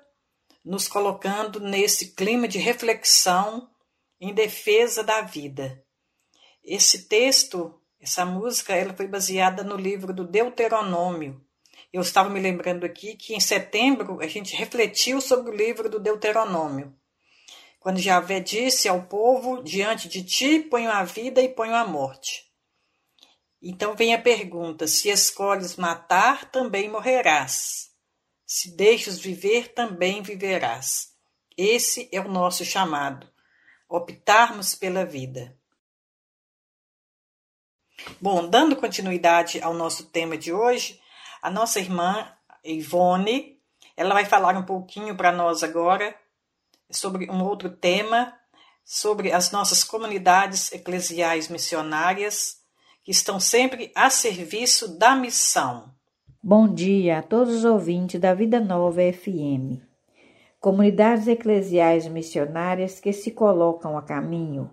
nos 0.65 0.87
colocando 0.87 1.59
nesse 1.59 2.15
clima 2.15 2.47
de 2.47 2.57
reflexão 2.57 3.69
em 4.19 4.33
defesa 4.33 5.03
da 5.03 5.21
vida. 5.21 5.85
Esse 6.63 7.07
texto, 7.07 7.79
essa 8.01 8.25
música, 8.25 8.73
ela 8.73 8.91
foi 8.95 9.05
baseada 9.05 9.63
no 9.63 9.75
livro 9.75 10.11
do 10.15 10.25
Deuteronômio. 10.25 11.39
Eu 11.93 12.01
estava 12.01 12.27
me 12.27 12.39
lembrando 12.39 12.83
aqui 12.83 13.15
que 13.15 13.35
em 13.35 13.39
setembro 13.39 14.19
a 14.19 14.25
gente 14.25 14.55
refletiu 14.55 15.21
sobre 15.21 15.51
o 15.51 15.55
livro 15.55 15.87
do 15.87 15.99
Deuteronômio. 15.99 16.91
Quando 17.79 17.99
Javé 17.99 18.39
disse 18.39 18.89
ao 18.89 19.03
povo: 19.03 19.61
Diante 19.61 20.09
de 20.09 20.23
ti 20.23 20.59
ponho 20.59 20.89
a 20.89 21.03
vida 21.03 21.39
e 21.39 21.49
ponho 21.49 21.75
a 21.75 21.85
morte. 21.85 22.51
Então 23.65 23.95
vem 23.95 24.13
a 24.13 24.21
pergunta: 24.21 24.85
se 24.85 25.07
escolhes 25.07 25.77
matar, 25.77 26.51
também 26.51 26.89
morrerás. 26.89 27.91
Se 28.45 28.75
deixas 28.75 29.17
viver, 29.17 29.73
também 29.73 30.21
viverás. 30.21 31.13
Esse 31.57 32.09
é 32.11 32.19
o 32.19 32.27
nosso 32.27 32.65
chamado: 32.65 33.25
optarmos 33.87 34.75
pela 34.75 35.05
vida. 35.05 35.57
Bom, 38.19 38.49
dando 38.49 38.75
continuidade 38.75 39.61
ao 39.61 39.73
nosso 39.73 40.07
tema 40.07 40.37
de 40.37 40.51
hoje, 40.51 41.01
a 41.41 41.49
nossa 41.49 41.79
irmã 41.79 42.35
Ivone, 42.65 43.61
ela 43.95 44.13
vai 44.13 44.25
falar 44.25 44.57
um 44.57 44.65
pouquinho 44.65 45.15
para 45.15 45.31
nós 45.31 45.63
agora 45.63 46.13
sobre 46.91 47.31
um 47.31 47.41
outro 47.41 47.69
tema, 47.69 48.37
sobre 48.83 49.31
as 49.31 49.51
nossas 49.51 49.85
comunidades 49.85 50.69
eclesiais 50.73 51.47
missionárias 51.47 52.62
que 53.03 53.11
estão 53.11 53.37
sempre 53.37 53.91
a 53.93 54.09
serviço 54.09 54.97
da 54.97 55.13
missão. 55.13 55.91
Bom 56.41 56.73
dia 56.73 57.19
a 57.19 57.21
todos 57.21 57.53
os 57.53 57.65
ouvintes 57.65 58.19
da 58.19 58.33
Vida 58.33 58.61
Nova 58.61 59.01
FM. 59.01 59.83
Comunidades 60.57 61.27
eclesiais 61.27 62.07
missionárias 62.07 63.01
que 63.01 63.11
se 63.11 63.31
colocam 63.31 63.97
a 63.97 64.01
caminho. 64.01 64.69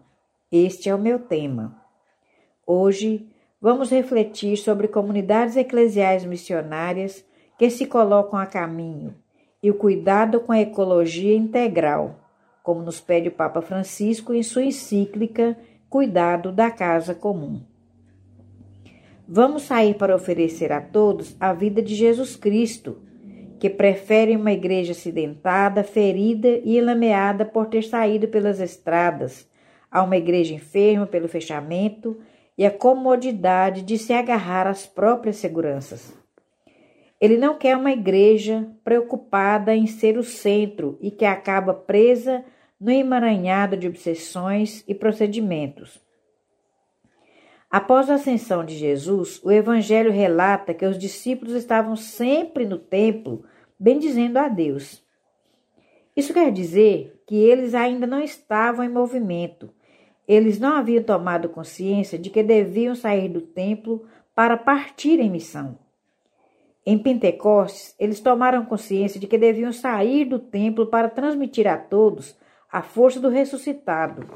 Este 0.50 0.88
é 0.88 0.94
o 0.94 0.98
meu 0.98 1.18
tema. 1.18 1.76
Hoje 2.64 3.28
vamos 3.60 3.90
refletir 3.90 4.56
sobre 4.56 4.86
comunidades 4.86 5.56
eclesiais 5.56 6.24
missionárias 6.24 7.24
que 7.58 7.68
se 7.68 7.84
colocam 7.84 8.38
a 8.38 8.46
caminho 8.46 9.16
e 9.60 9.72
o 9.72 9.74
cuidado 9.74 10.38
com 10.38 10.52
a 10.52 10.60
ecologia 10.60 11.34
integral, 11.34 12.20
como 12.62 12.80
nos 12.80 13.00
pede 13.00 13.28
o 13.28 13.32
Papa 13.32 13.60
Francisco 13.60 14.32
em 14.32 14.42
sua 14.44 14.62
encíclica 14.62 15.58
Cuidado 15.88 16.52
da 16.52 16.70
Casa 16.70 17.12
Comum. 17.12 17.69
Vamos 19.32 19.62
sair 19.62 19.94
para 19.94 20.16
oferecer 20.16 20.72
a 20.72 20.80
todos 20.80 21.36
a 21.38 21.52
vida 21.52 21.80
de 21.80 21.94
Jesus 21.94 22.34
Cristo, 22.34 23.00
que 23.60 23.70
prefere 23.70 24.34
uma 24.34 24.50
igreja 24.50 24.90
acidentada, 24.90 25.84
ferida 25.84 26.48
e 26.64 26.76
enlameada 26.76 27.44
por 27.44 27.66
ter 27.66 27.84
saído 27.84 28.26
pelas 28.26 28.58
estradas, 28.58 29.48
a 29.88 30.02
uma 30.02 30.16
igreja 30.16 30.52
enferma 30.52 31.06
pelo 31.06 31.28
fechamento 31.28 32.18
e 32.58 32.66
a 32.66 32.72
comodidade 32.72 33.82
de 33.82 33.98
se 33.98 34.12
agarrar 34.12 34.66
às 34.66 34.84
próprias 34.84 35.36
seguranças. 35.36 36.12
Ele 37.20 37.38
não 37.38 37.56
quer 37.56 37.76
uma 37.76 37.92
igreja 37.92 38.68
preocupada 38.82 39.76
em 39.76 39.86
ser 39.86 40.18
o 40.18 40.24
centro 40.24 40.98
e 41.00 41.08
que 41.08 41.24
acaba 41.24 41.72
presa 41.72 42.44
no 42.80 42.90
emaranhado 42.90 43.76
de 43.76 43.86
obsessões 43.86 44.82
e 44.88 44.94
procedimentos. 44.94 46.09
Após 47.70 48.10
a 48.10 48.14
ascensão 48.14 48.64
de 48.64 48.74
Jesus, 48.76 49.40
o 49.44 49.52
Evangelho 49.52 50.10
relata 50.10 50.74
que 50.74 50.84
os 50.84 50.98
discípulos 50.98 51.54
estavam 51.54 51.94
sempre 51.94 52.66
no 52.66 52.76
templo, 52.76 53.44
bendizendo 53.78 54.40
a 54.40 54.48
Deus. 54.48 55.04
Isso 56.16 56.34
quer 56.34 56.50
dizer 56.50 57.22
que 57.28 57.36
eles 57.36 57.72
ainda 57.72 58.08
não 58.08 58.20
estavam 58.20 58.84
em 58.84 58.88
movimento. 58.88 59.70
Eles 60.26 60.58
não 60.58 60.78
haviam 60.78 61.04
tomado 61.04 61.48
consciência 61.48 62.18
de 62.18 62.28
que 62.28 62.42
deviam 62.42 62.96
sair 62.96 63.28
do 63.28 63.40
templo 63.40 64.04
para 64.34 64.56
partir 64.56 65.20
em 65.20 65.30
missão. 65.30 65.78
Em 66.84 66.98
Pentecostes, 66.98 67.94
eles 68.00 68.18
tomaram 68.18 68.64
consciência 68.64 69.20
de 69.20 69.28
que 69.28 69.38
deviam 69.38 69.72
sair 69.72 70.24
do 70.24 70.40
templo 70.40 70.86
para 70.86 71.08
transmitir 71.08 71.68
a 71.68 71.76
todos 71.78 72.36
a 72.72 72.82
força 72.82 73.20
do 73.20 73.28
ressuscitado 73.28 74.26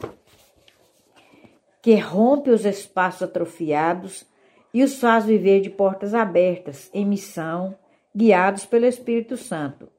que 1.85 1.97
rompe 1.97 2.49
os 2.49 2.65
espaços 2.65 3.25
atrofiados 3.25 4.25
e 4.73 4.83
os 4.83 4.99
faz 4.99 5.27
viver 5.27 5.61
de 5.61 5.69
portas 5.69 6.15
abertas, 6.15 6.89
em 6.95 7.05
missão, 7.05 7.77
guiados 8.17 8.65
pelo 8.65 8.87
Espírito 8.87 9.37
Santo. 9.37 9.91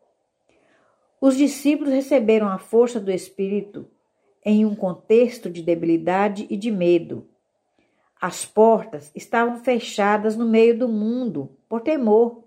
Os 1.22 1.38
discípulos 1.38 1.94
receberam 1.94 2.48
a 2.48 2.58
força 2.58 3.00
do 3.00 3.12
Espírito 3.12 3.88
em 4.44 4.66
um 4.66 4.74
contexto 4.74 5.48
de 5.48 5.62
debilidade 5.62 6.48
e 6.50 6.58
de 6.58 6.72
medo. 6.72 7.30
As 8.20 8.44
portas 8.44 9.12
estavam 9.14 9.64
fechadas 9.64 10.36
no 10.36 10.48
meio 10.50 10.76
do 10.76 10.88
mundo 10.88 11.56
por 11.70 11.82
temor. 11.82 12.46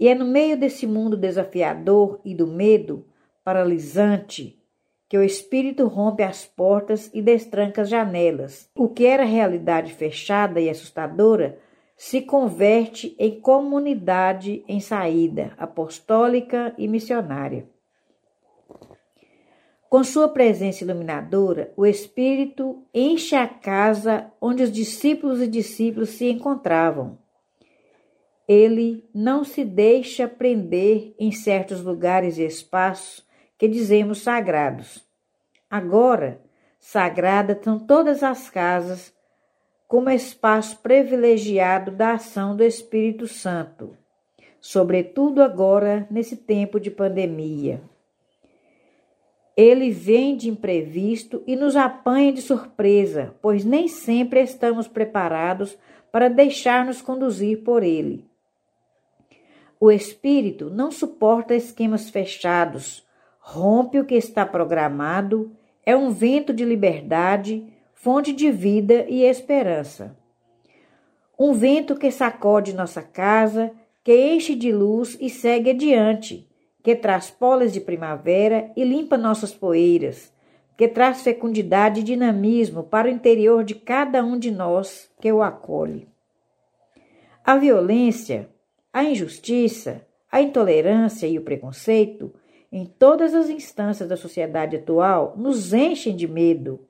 E 0.00 0.08
é 0.08 0.16
no 0.16 0.26
meio 0.26 0.58
desse 0.58 0.84
mundo 0.84 1.16
desafiador 1.16 2.20
e 2.24 2.34
do 2.34 2.48
medo 2.48 3.06
paralisante 3.44 4.55
que 5.08 5.16
o 5.16 5.22
espírito 5.22 5.86
rompe 5.86 6.22
as 6.22 6.44
portas 6.44 7.10
e 7.14 7.22
destranca 7.22 7.82
as 7.82 7.88
janelas. 7.88 8.68
O 8.74 8.88
que 8.88 9.06
era 9.06 9.24
realidade 9.24 9.94
fechada 9.94 10.60
e 10.60 10.68
assustadora 10.68 11.58
se 11.96 12.20
converte 12.20 13.14
em 13.18 13.40
comunidade 13.40 14.64
em 14.68 14.80
saída, 14.80 15.52
apostólica 15.56 16.74
e 16.76 16.86
missionária. 16.86 17.66
Com 19.88 20.02
sua 20.02 20.28
presença 20.28 20.84
iluminadora, 20.84 21.72
o 21.76 21.86
Espírito 21.86 22.82
enche 22.92 23.36
a 23.36 23.46
casa 23.46 24.30
onde 24.40 24.64
os 24.64 24.72
discípulos 24.72 25.40
e 25.40 25.46
discípulos 25.46 26.10
se 26.10 26.28
encontravam. 26.28 27.16
Ele 28.48 29.08
não 29.14 29.42
se 29.42 29.64
deixa 29.64 30.28
prender 30.28 31.14
em 31.18 31.32
certos 31.32 31.82
lugares 31.82 32.36
e 32.36 32.44
espaços 32.44 33.25
que 33.58 33.68
dizemos 33.68 34.22
sagrados. 34.22 35.04
Agora, 35.70 36.40
sagradas 36.78 37.58
são 37.62 37.78
todas 37.78 38.22
as 38.22 38.48
casas 38.50 39.14
como 39.88 40.10
espaço 40.10 40.78
privilegiado 40.78 41.90
da 41.90 42.12
ação 42.12 42.56
do 42.56 42.64
Espírito 42.64 43.26
Santo, 43.26 43.96
sobretudo 44.60 45.42
agora 45.42 46.06
nesse 46.10 46.36
tempo 46.36 46.80
de 46.80 46.90
pandemia. 46.90 47.80
Ele 49.56 49.90
vem 49.90 50.36
de 50.36 50.50
imprevisto 50.50 51.42
e 51.46 51.56
nos 51.56 51.76
apanha 51.76 52.32
de 52.32 52.42
surpresa, 52.42 53.34
pois 53.40 53.64
nem 53.64 53.88
sempre 53.88 54.42
estamos 54.42 54.86
preparados 54.86 55.78
para 56.12 56.28
deixar-nos 56.28 57.00
conduzir 57.00 57.62
por 57.62 57.82
ele. 57.82 58.24
O 59.78 59.90
espírito 59.90 60.68
não 60.68 60.90
suporta 60.90 61.54
esquemas 61.54 62.10
fechados, 62.10 63.05
rompe 63.48 64.00
o 64.00 64.04
que 64.04 64.16
está 64.16 64.44
programado, 64.44 65.52
é 65.84 65.96
um 65.96 66.10
vento 66.10 66.52
de 66.52 66.64
liberdade, 66.64 67.64
fonte 67.94 68.32
de 68.32 68.50
vida 68.50 69.06
e 69.08 69.22
esperança. 69.22 70.16
Um 71.38 71.52
vento 71.52 71.94
que 71.94 72.10
sacode 72.10 72.74
nossa 72.74 73.02
casa, 73.02 73.70
que 74.02 74.34
enche 74.34 74.56
de 74.56 74.72
luz 74.72 75.16
e 75.20 75.30
segue 75.30 75.70
adiante, 75.70 76.44
que 76.82 76.96
traz 76.96 77.30
poles 77.30 77.72
de 77.72 77.80
primavera 77.80 78.72
e 78.76 78.82
limpa 78.82 79.16
nossas 79.16 79.54
poeiras, 79.54 80.32
que 80.76 80.88
traz 80.88 81.22
fecundidade 81.22 82.00
e 82.00 82.02
dinamismo 82.02 82.82
para 82.82 83.06
o 83.06 83.10
interior 83.10 83.62
de 83.62 83.76
cada 83.76 84.24
um 84.24 84.36
de 84.36 84.50
nós 84.50 85.08
que 85.20 85.32
o 85.32 85.40
acolhe. 85.40 86.08
A 87.44 87.56
violência, 87.56 88.48
a 88.92 89.04
injustiça, 89.04 90.04
a 90.30 90.42
intolerância 90.42 91.28
e 91.28 91.38
o 91.38 91.42
preconceito, 91.42 92.34
em 92.70 92.84
todas 92.84 93.34
as 93.34 93.48
instâncias 93.48 94.08
da 94.08 94.16
sociedade 94.16 94.76
atual, 94.76 95.34
nos 95.36 95.72
enchem 95.72 96.14
de 96.14 96.26
medo, 96.26 96.80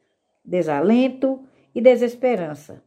desalento 0.45 1.41
e 1.75 1.81
desesperança. 1.81 2.83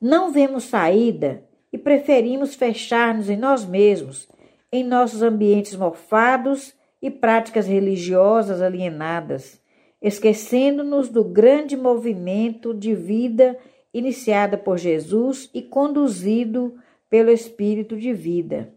Não 0.00 0.30
vemos 0.30 0.64
saída 0.64 1.42
e 1.72 1.78
preferimos 1.78 2.54
fechar-nos 2.54 3.28
em 3.28 3.36
nós 3.36 3.64
mesmos, 3.64 4.28
em 4.70 4.84
nossos 4.84 5.22
ambientes 5.22 5.74
mofados 5.76 6.74
e 7.00 7.10
práticas 7.10 7.66
religiosas 7.66 8.62
alienadas, 8.62 9.60
esquecendo-nos 10.00 11.08
do 11.08 11.24
grande 11.24 11.76
movimento 11.76 12.72
de 12.72 12.94
vida 12.94 13.58
iniciada 13.92 14.58
por 14.58 14.76
Jesus 14.76 15.48
e 15.54 15.62
conduzido 15.62 16.74
pelo 17.08 17.30
Espírito 17.30 17.96
de 17.96 18.12
vida. 18.12 18.72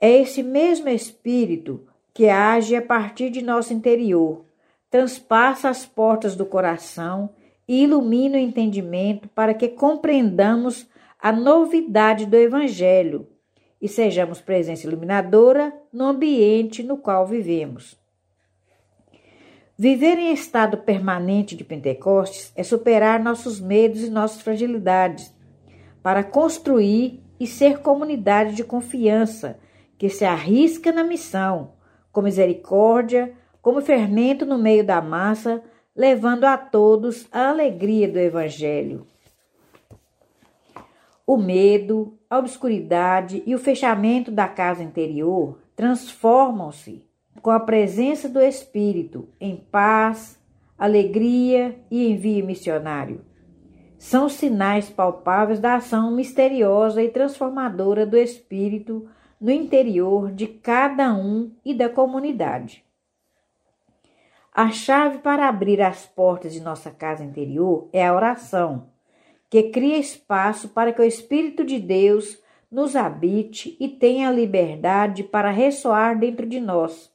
É 0.00 0.10
esse 0.10 0.42
mesmo 0.42 0.88
Espírito 0.88 1.86
que 2.12 2.28
age 2.28 2.76
a 2.76 2.82
partir 2.82 3.30
de 3.30 3.42
nosso 3.42 3.72
interior, 3.72 4.44
transpassa 4.90 5.68
as 5.68 5.84
portas 5.84 6.36
do 6.36 6.46
coração 6.46 7.30
e 7.66 7.82
ilumina 7.82 8.36
o 8.36 8.40
entendimento 8.40 9.28
para 9.28 9.52
que 9.54 9.68
compreendamos 9.68 10.88
a 11.18 11.32
novidade 11.32 12.26
do 12.26 12.36
Evangelho 12.36 13.26
e 13.80 13.88
sejamos 13.88 14.40
presença 14.40 14.86
iluminadora 14.86 15.72
no 15.92 16.04
ambiente 16.04 16.82
no 16.82 16.96
qual 16.96 17.26
vivemos. 17.26 17.98
Viver 19.76 20.16
em 20.18 20.32
estado 20.32 20.78
permanente 20.78 21.56
de 21.56 21.64
Pentecostes 21.64 22.52
é 22.54 22.62
superar 22.62 23.18
nossos 23.18 23.60
medos 23.60 24.02
e 24.02 24.10
nossas 24.10 24.40
fragilidades, 24.40 25.34
para 26.02 26.22
construir 26.22 27.20
e 27.40 27.46
ser 27.46 27.80
comunidade 27.80 28.54
de 28.54 28.62
confiança 28.62 29.58
que 30.04 30.10
se 30.10 30.26
arrisca 30.26 30.92
na 30.92 31.02
missão, 31.02 31.70
com 32.12 32.20
misericórdia, 32.20 33.32
como 33.62 33.80
fermento 33.80 34.44
no 34.44 34.58
meio 34.58 34.84
da 34.84 35.00
massa, 35.00 35.62
levando 35.96 36.44
a 36.44 36.58
todos 36.58 37.26
a 37.32 37.48
alegria 37.48 38.06
do 38.06 38.18
Evangelho. 38.18 39.06
O 41.26 41.38
medo, 41.38 42.18
a 42.28 42.36
obscuridade 42.36 43.42
e 43.46 43.54
o 43.54 43.58
fechamento 43.58 44.30
da 44.30 44.46
casa 44.46 44.82
interior 44.82 45.58
transformam-se 45.74 47.02
com 47.40 47.48
a 47.48 47.58
presença 47.58 48.28
do 48.28 48.42
Espírito 48.42 49.26
em 49.40 49.56
paz, 49.56 50.38
alegria 50.76 51.80
e 51.90 52.10
envio 52.10 52.44
missionário. 52.44 53.22
São 53.96 54.28
sinais 54.28 54.90
palpáveis 54.90 55.60
da 55.60 55.76
ação 55.76 56.10
misteriosa 56.10 57.02
e 57.02 57.08
transformadora 57.08 58.04
do 58.04 58.18
Espírito 58.18 59.08
no 59.44 59.50
interior 59.50 60.32
de 60.32 60.46
cada 60.46 61.12
um 61.12 61.52
e 61.62 61.74
da 61.74 61.86
comunidade. 61.86 62.82
A 64.50 64.70
chave 64.70 65.18
para 65.18 65.46
abrir 65.46 65.82
as 65.82 66.06
portas 66.06 66.54
de 66.54 66.62
nossa 66.62 66.90
casa 66.90 67.22
interior 67.22 67.86
é 67.92 68.06
a 68.06 68.14
oração 68.14 68.88
que 69.50 69.64
cria 69.64 69.98
espaço 69.98 70.70
para 70.70 70.94
que 70.94 71.02
o 71.02 71.04
Espírito 71.04 71.62
de 71.62 71.78
Deus 71.78 72.38
nos 72.70 72.96
habite 72.96 73.76
e 73.78 73.86
tenha 73.86 74.30
liberdade 74.30 75.22
para 75.22 75.50
ressoar 75.50 76.18
dentro 76.18 76.46
de 76.46 76.58
nós, 76.58 77.12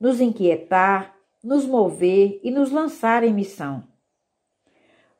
nos 0.00 0.20
inquietar, 0.20 1.14
nos 1.44 1.64
mover 1.64 2.40
e 2.42 2.50
nos 2.50 2.72
lançar 2.72 3.22
em 3.22 3.32
missão. 3.32 3.84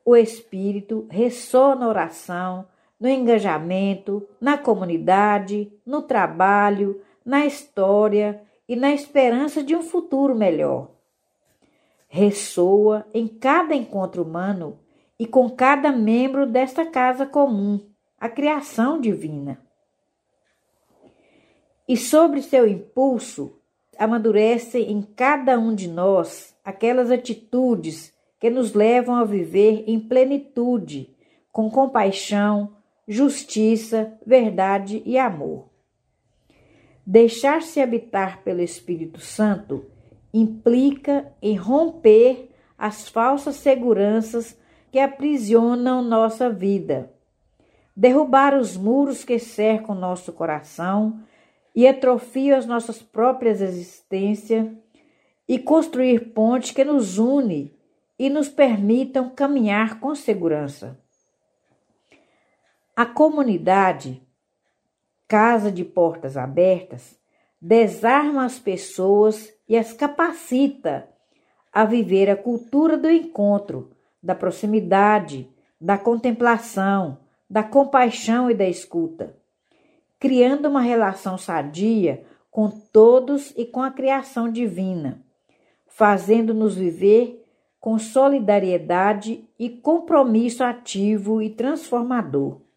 O 0.03 0.13
Espírito 0.13 1.07
ressoa 1.09 1.73
na 1.73 1.87
oração, 1.87 2.67
no 2.99 3.07
engajamento, 3.07 4.27
na 4.41 4.57
comunidade, 4.57 5.71
no 5.85 6.01
trabalho, 6.01 7.01
na 7.23 7.45
história 7.45 8.41
e 8.67 8.75
na 8.75 8.91
esperança 8.91 9.63
de 9.63 9.75
um 9.75 9.81
futuro 9.81 10.35
melhor. 10.35 10.91
Ressoa 12.07 13.05
em 13.13 13.27
cada 13.27 13.75
encontro 13.75 14.23
humano 14.23 14.79
e 15.17 15.25
com 15.25 15.49
cada 15.49 15.91
membro 15.91 16.45
desta 16.45 16.85
casa 16.85 17.25
comum, 17.25 17.79
a 18.19 18.27
criação 18.27 18.99
divina. 18.99 19.59
E 21.87 21.95
sobre 21.97 22.41
seu 22.41 22.67
impulso, 22.67 23.59
amadurece 23.97 24.79
em 24.79 25.01
cada 25.01 25.59
um 25.59 25.73
de 25.73 25.87
nós 25.87 26.55
aquelas 26.63 27.11
atitudes 27.11 28.13
que 28.39 28.49
nos 28.49 28.73
levam 28.73 29.15
a 29.15 29.25
viver 29.25 29.83
em 29.87 29.99
plenitude, 29.99 31.13
com 31.51 31.69
compaixão, 31.69 32.78
justiça, 33.09 34.13
verdade 34.23 35.01
e 35.03 35.17
amor. 35.17 35.67
Deixar-se 37.03 37.81
habitar 37.81 38.43
pelo 38.43 38.61
Espírito 38.61 39.19
Santo 39.19 39.83
implica 40.31 41.33
em 41.41 41.55
romper 41.55 42.51
as 42.77 43.09
falsas 43.09 43.55
seguranças 43.55 44.55
que 44.91 44.99
aprisionam 44.99 46.03
nossa 46.03 46.51
vida, 46.51 47.11
derrubar 47.95 48.55
os 48.55 48.77
muros 48.77 49.23
que 49.23 49.39
cercam 49.39 49.95
nosso 49.95 50.31
coração 50.31 51.19
e 51.75 51.87
atrofiam 51.87 52.55
as 52.55 52.67
nossas 52.67 53.01
próprias 53.01 53.59
existências 53.59 54.67
e 55.47 55.57
construir 55.57 56.31
pontes 56.31 56.69
que 56.69 56.83
nos 56.83 57.17
unem 57.17 57.73
e 58.19 58.29
nos 58.29 58.49
permitam 58.49 59.31
caminhar 59.31 59.99
com 59.99 60.13
segurança. 60.13 60.99
A 62.99 63.05
comunidade, 63.05 64.21
casa 65.25 65.71
de 65.71 65.85
portas 65.85 66.35
abertas, 66.35 67.17
desarma 67.61 68.43
as 68.43 68.59
pessoas 68.59 69.53
e 69.69 69.77
as 69.77 69.93
capacita 69.93 71.07
a 71.71 71.85
viver 71.85 72.29
a 72.29 72.35
cultura 72.35 72.97
do 72.97 73.09
encontro 73.09 73.91
da 74.21 74.35
proximidade, 74.35 75.49
da 75.79 75.97
contemplação, 75.97 77.19
da 77.49 77.63
compaixão 77.63 78.51
e 78.51 78.53
da 78.53 78.67
escuta, 78.67 79.33
criando 80.19 80.67
uma 80.67 80.81
relação 80.81 81.37
sadia 81.37 82.25
com 82.51 82.69
todos 82.69 83.53
e 83.55 83.63
com 83.63 83.81
a 83.81 83.91
criação 83.91 84.51
divina, 84.51 85.23
fazendo-nos 85.87 86.75
viver 86.75 87.47
com 87.79 87.97
solidariedade 87.97 89.47
e 89.57 89.69
compromisso 89.69 90.65
ativo 90.65 91.41
e 91.41 91.49
transformador. 91.49 92.67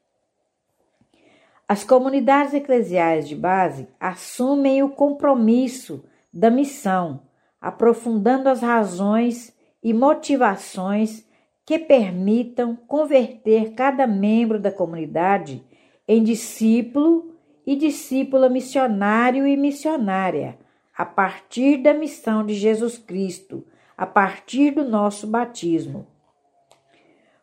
As 1.72 1.82
comunidades 1.84 2.52
eclesiais 2.52 3.26
de 3.26 3.34
base 3.34 3.88
assumem 3.98 4.82
o 4.82 4.90
compromisso 4.90 6.04
da 6.30 6.50
missão, 6.50 7.22
aprofundando 7.58 8.50
as 8.50 8.60
razões 8.60 9.56
e 9.82 9.94
motivações 9.94 11.26
que 11.64 11.78
permitam 11.78 12.76
converter 12.76 13.72
cada 13.72 14.06
membro 14.06 14.60
da 14.60 14.70
comunidade 14.70 15.64
em 16.06 16.22
discípulo 16.22 17.36
e 17.66 17.74
discípula 17.74 18.50
missionário 18.50 19.46
e 19.46 19.56
missionária, 19.56 20.58
a 20.94 21.06
partir 21.06 21.78
da 21.78 21.94
missão 21.94 22.44
de 22.44 22.52
Jesus 22.52 22.98
Cristo, 22.98 23.64
a 23.96 24.04
partir 24.04 24.72
do 24.72 24.84
nosso 24.84 25.26
batismo. 25.26 26.06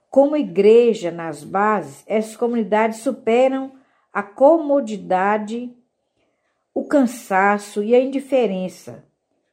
Como 0.07 0.37
igreja 0.37 1.09
nas 1.09 1.43
bases, 1.43 2.03
essas 2.05 2.37
comunidades 2.37 2.99
superam 2.99 3.78
a 4.11 4.23
comodidade, 4.23 5.73
o 6.73 6.83
cansaço 6.85 7.83
e 7.83 7.93
a 7.93 8.01
indiferença, 8.01 9.05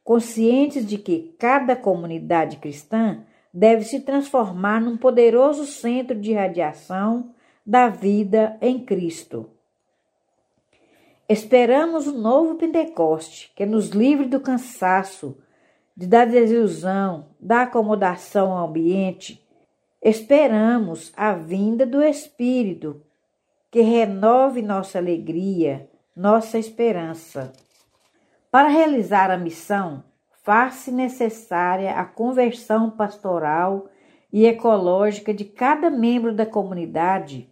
conscientes 0.03 0.85
de 0.85 0.97
que 0.97 1.35
cada 1.37 1.75
comunidade 1.75 2.57
cristã 2.57 3.23
deve 3.53 3.83
se 3.83 4.01
transformar 4.01 4.81
num 4.81 4.97
poderoso 4.97 5.65
centro 5.65 6.19
de 6.19 6.33
radiação 6.33 7.33
da 7.65 7.89
vida 7.89 8.57
em 8.61 8.79
Cristo. 8.83 9.49
Esperamos 11.29 12.07
o 12.07 12.15
um 12.15 12.21
novo 12.21 12.55
Pentecoste 12.55 13.51
que 13.55 13.65
nos 13.65 13.89
livre 13.89 14.27
do 14.27 14.39
cansaço, 14.39 15.37
da 15.95 16.23
desilusão, 16.23 17.29
da 17.39 17.63
acomodação 17.63 18.53
ao 18.53 18.69
ambiente. 18.69 19.45
Esperamos 20.01 21.11
a 21.17 21.33
vinda 21.33 21.85
do 21.85 22.01
Espírito 22.01 23.01
que 23.69 23.81
renove 23.81 24.61
nossa 24.61 24.97
alegria, 24.97 25.89
nossa 26.15 26.57
esperança. 26.57 27.51
Para 28.49 28.69
realizar 28.69 29.29
a 29.29 29.37
missão, 29.37 30.03
faz-se 30.43 30.91
necessária 30.91 31.91
a 31.95 32.05
conversão 32.05 32.89
pastoral 32.89 33.89
e 34.31 34.45
ecológica 34.45 35.33
de 35.33 35.45
cada 35.45 35.89
membro 35.89 36.33
da 36.33 36.45
comunidade 36.45 37.49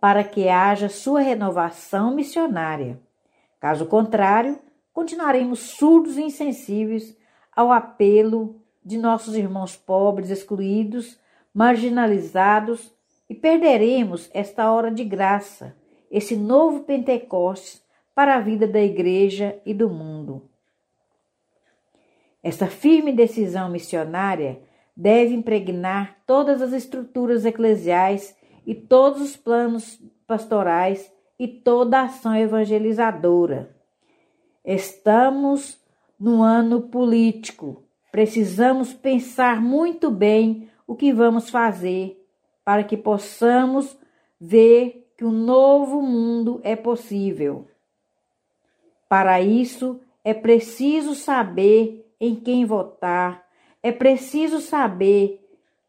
para 0.00 0.22
que 0.22 0.50
haja 0.50 0.90
sua 0.90 1.20
renovação 1.20 2.14
missionária. 2.14 3.00
Caso 3.58 3.86
contrário, 3.86 4.58
continuaremos 4.92 5.60
surdos 5.60 6.18
e 6.18 6.22
insensíveis 6.22 7.16
ao 7.56 7.72
apelo 7.72 8.60
de 8.84 8.98
nossos 8.98 9.34
irmãos 9.34 9.74
pobres, 9.74 10.28
excluídos, 10.28 11.18
marginalizados 11.54 12.93
e 13.28 13.34
perderemos 13.34 14.30
esta 14.32 14.70
hora 14.70 14.90
de 14.90 15.04
graça, 15.04 15.76
esse 16.10 16.36
novo 16.36 16.84
Pentecostes 16.84 17.82
para 18.14 18.36
a 18.36 18.40
vida 18.40 18.66
da 18.66 18.80
Igreja 18.80 19.60
e 19.64 19.74
do 19.74 19.88
mundo. 19.90 20.48
Esta 22.42 22.66
firme 22.66 23.12
decisão 23.12 23.70
missionária 23.70 24.60
deve 24.96 25.34
impregnar 25.34 26.18
todas 26.26 26.60
as 26.60 26.72
estruturas 26.72 27.44
eclesiais 27.44 28.36
e 28.66 28.74
todos 28.74 29.20
os 29.20 29.36
planos 29.36 30.00
pastorais 30.26 31.12
e 31.38 31.48
toda 31.48 32.00
a 32.00 32.04
ação 32.04 32.36
evangelizadora. 32.36 33.74
Estamos 34.64 35.82
no 36.20 36.42
ano 36.42 36.82
político. 36.82 37.82
Precisamos 38.12 38.92
pensar 38.92 39.60
muito 39.60 40.10
bem 40.10 40.68
o 40.86 40.94
que 40.94 41.12
vamos 41.12 41.50
fazer 41.50 42.23
para 42.64 42.82
que 42.82 42.96
possamos 42.96 43.96
ver 44.40 45.10
que 45.16 45.24
um 45.24 45.32
novo 45.32 46.00
mundo 46.02 46.60
é 46.64 46.74
possível. 46.74 47.68
Para 49.08 49.40
isso, 49.40 50.00
é 50.24 50.32
preciso 50.32 51.14
saber 51.14 52.10
em 52.18 52.34
quem 52.34 52.64
votar, 52.64 53.44
é 53.82 53.92
preciso 53.92 54.60
saber 54.60 55.40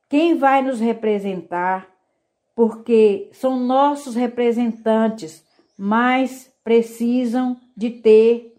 quem 0.09 0.35
vai 0.35 0.61
nos 0.61 0.79
representar, 0.79 1.87
porque 2.53 3.29
são 3.31 3.59
nossos 3.59 4.15
representantes, 4.15 5.43
mas 5.77 6.51
precisam 6.63 7.59
de 7.75 7.89
ter 7.89 8.55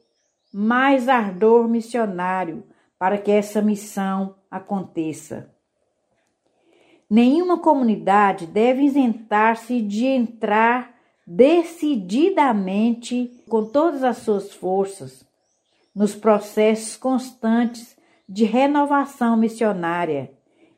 mais 0.52 1.09
ardor 1.09 1.68
missionário 1.68 2.64
para 2.98 3.18
que 3.18 3.31
essa 3.31 3.61
missão 3.61 4.35
aconteça. 4.50 5.55
Nenhuma 7.08 7.58
comunidade 7.58 8.46
deve 8.46 8.82
isentar-se 8.82 9.80
de 9.80 10.06
entrar 10.06 10.94
decididamente, 11.26 13.42
com 13.48 13.64
todas 13.64 14.04
as 14.04 14.18
suas 14.18 14.52
forças, 14.52 15.26
nos 15.94 16.14
processos 16.14 16.96
constantes 16.96 17.96
de 18.28 18.44
renovação 18.44 19.36
missionária 19.36 20.30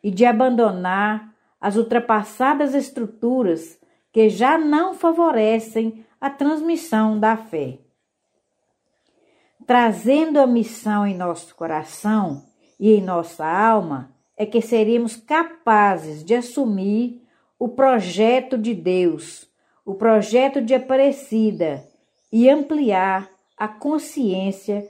e 0.03 0.11
de 0.11 0.25
abandonar 0.25 1.35
as 1.61 1.77
ultrapassadas 1.77 2.75
estruturas 2.75 3.79
que 4.13 4.29
já 4.29 4.57
não 4.57 4.95
favorecem 4.95 6.05
a 6.21 6.31
transmissão 6.31 7.19
da 7.19 7.37
fé. 7.37 7.79
Trazendo 9.67 10.39
a 10.39 10.47
missão 10.47 11.07
em 11.07 11.17
nosso 11.17 11.55
coração 11.55 12.45
e 12.79 12.93
em 12.93 13.03
nossa 13.03 13.47
alma, 13.47 14.15
é 14.39 14.47
que 14.47 14.63
seremos 14.63 15.17
capazes 15.17 16.25
de 16.25 16.37
assumir 16.37 17.21
o 17.59 17.69
projeto 17.69 18.57
de 18.57 18.73
Deus, 18.73 19.49
o 19.85 19.97
projeto 19.97 20.63
de 20.63 20.75
Aparecida 20.75 21.85
e 22.31 22.49
ampliar 22.49 23.29
a 23.57 23.67
consciência 23.67 24.89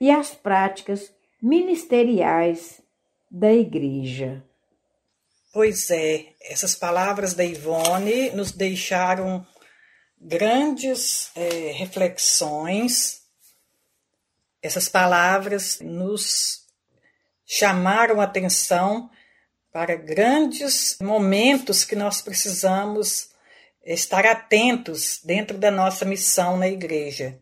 e 0.00 0.12
as 0.12 0.30
práticas 0.30 1.12
ministeriais 1.42 2.80
da 3.28 3.52
Igreja. 3.52 4.44
Pois 5.52 5.90
é, 5.90 6.26
essas 6.40 6.76
palavras 6.76 7.34
da 7.34 7.44
Ivone 7.44 8.30
nos 8.30 8.52
deixaram 8.52 9.44
grandes 10.20 11.32
é, 11.34 11.72
reflexões. 11.72 13.22
Essas 14.62 14.88
palavras 14.88 15.80
nos 15.80 16.63
chamaram 17.46 18.20
atenção 18.20 19.10
para 19.72 19.96
grandes 19.96 20.96
momentos 21.00 21.84
que 21.84 21.96
nós 21.96 22.22
precisamos 22.22 23.30
estar 23.84 24.24
atentos 24.24 25.20
dentro 25.24 25.58
da 25.58 25.70
nossa 25.70 26.04
missão 26.04 26.56
na 26.56 26.68
igreja. 26.68 27.38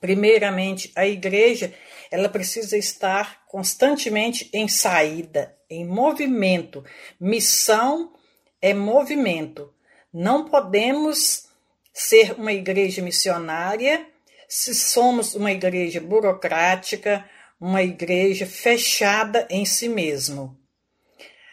Primeiramente, 0.00 0.92
a 0.94 1.06
igreja, 1.06 1.74
ela 2.10 2.28
precisa 2.28 2.76
estar 2.76 3.44
constantemente 3.46 4.48
em 4.52 4.68
saída, 4.68 5.56
em 5.68 5.84
movimento. 5.84 6.84
Missão 7.18 8.12
é 8.60 8.72
movimento. 8.72 9.72
Não 10.12 10.44
podemos 10.48 11.48
ser 11.92 12.32
uma 12.38 12.52
igreja 12.52 13.02
missionária 13.02 14.06
se 14.48 14.74
somos 14.74 15.34
uma 15.34 15.50
igreja 15.50 16.00
burocrática, 16.00 17.28
uma 17.64 17.82
igreja 17.82 18.44
fechada 18.44 19.48
em 19.48 19.64
si 19.64 19.88
mesmo. 19.88 20.54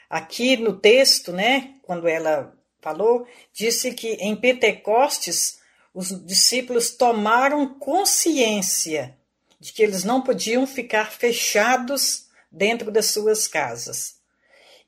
Aqui 0.09 0.57
no 0.57 0.77
texto, 0.77 1.31
né, 1.31 1.75
quando 1.83 2.05
ela 2.05 2.53
falou, 2.81 3.25
disse 3.53 3.93
que 3.93 4.15
em 4.15 4.35
Pentecostes 4.35 5.59
os 5.93 6.09
discípulos 6.25 6.91
tomaram 6.91 7.65
consciência 7.79 9.17
de 9.57 9.71
que 9.71 9.81
eles 9.81 10.03
não 10.03 10.21
podiam 10.21 10.67
ficar 10.67 11.13
fechados 11.13 12.27
dentro 12.51 12.91
das 12.91 13.05
suas 13.05 13.47
casas. 13.47 14.17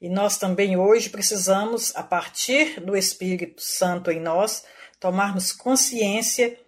E 0.02 0.10
nós 0.10 0.38
também 0.38 0.76
hoje 0.76 1.10
precisamos, 1.10 1.96
a 1.96 2.04
partir 2.04 2.82
do 2.82 2.98
Espírito 2.98 3.62
Santo 3.62 4.12
em 4.12 4.20
nós, 4.20 4.66
tomarmos 5.00 5.54
consciência 5.54 6.60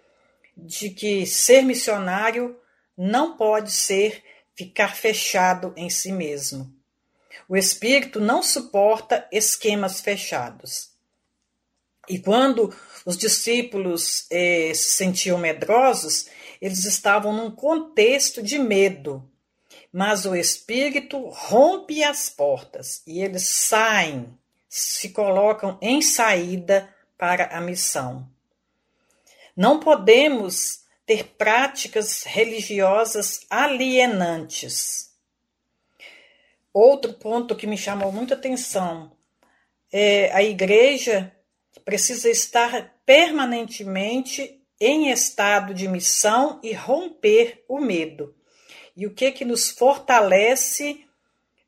de 0.55 0.91
que 0.91 1.25
ser 1.25 1.61
missionário 1.61 2.57
não 2.97 3.35
pode 3.35 3.73
ser 3.73 4.23
ficar 4.55 4.95
fechado 4.95 5.73
em 5.75 5.89
si 5.89 6.11
mesmo. 6.11 6.73
O 7.47 7.55
espírito 7.55 8.19
não 8.19 8.41
suporta 8.41 9.27
esquemas 9.31 10.01
fechados. 10.01 10.91
E 12.07 12.19
quando 12.19 12.73
os 13.05 13.17
discípulos 13.17 14.25
eh, 14.31 14.71
se 14.73 14.91
sentiam 14.91 15.37
medrosos, 15.37 16.27
eles 16.61 16.85
estavam 16.85 17.33
num 17.33 17.51
contexto 17.51 18.41
de 18.41 18.57
medo. 18.57 19.27
Mas 19.91 20.25
o 20.25 20.35
Espírito 20.35 21.29
rompe 21.29 22.03
as 22.03 22.29
portas 22.29 23.01
e 23.07 23.21
eles 23.21 23.47
saem, 23.47 24.37
se 24.67 25.09
colocam 25.09 25.77
em 25.81 26.01
saída 26.01 26.89
para 27.17 27.45
a 27.55 27.61
missão. 27.61 28.29
Não 29.55 29.79
podemos 29.79 30.81
ter 31.05 31.35
práticas 31.37 32.23
religiosas 32.23 33.41
alienantes. 33.49 35.11
Outro 36.73 37.13
ponto 37.13 37.55
que 37.55 37.67
me 37.67 37.77
chamou 37.77 38.11
muita 38.11 38.33
atenção 38.33 39.11
é 39.91 40.31
a 40.33 40.43
igreja 40.43 41.31
precisa 41.85 42.29
estar 42.29 42.95
permanentemente 43.05 44.61
em 44.79 45.09
estado 45.09 45.73
de 45.73 45.87
missão 45.87 46.59
e 46.63 46.73
romper 46.73 47.63
o 47.69 47.79
medo. 47.79 48.35
E 48.97 49.05
o 49.05 49.13
que 49.13 49.31
que 49.31 49.45
nos 49.45 49.69
fortalece 49.69 51.05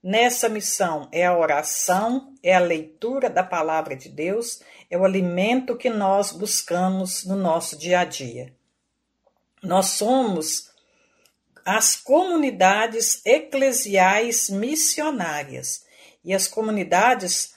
nessa 0.02 0.50
missão? 0.50 1.08
É 1.12 1.26
a 1.26 1.38
oração, 1.38 2.34
é 2.42 2.54
a 2.56 2.60
leitura 2.60 3.30
da 3.30 3.44
palavra 3.44 3.96
de 3.96 4.10
Deus, 4.10 4.62
é 4.90 4.98
o 4.98 5.06
alimento 5.06 5.78
que 5.78 5.90
nós 5.90 6.32
buscamos 6.32 7.24
no 7.26 7.36
nosso 7.36 7.78
dia 7.78 8.00
a 8.00 8.06
dia. 8.06 8.57
Nós 9.64 9.88
somos 9.88 10.70
as 11.66 11.96
comunidades 11.96 13.22
eclesiais 13.26 14.50
missionárias 14.50 15.84
e 16.24 16.34
as 16.34 16.48
comunidades 16.48 17.54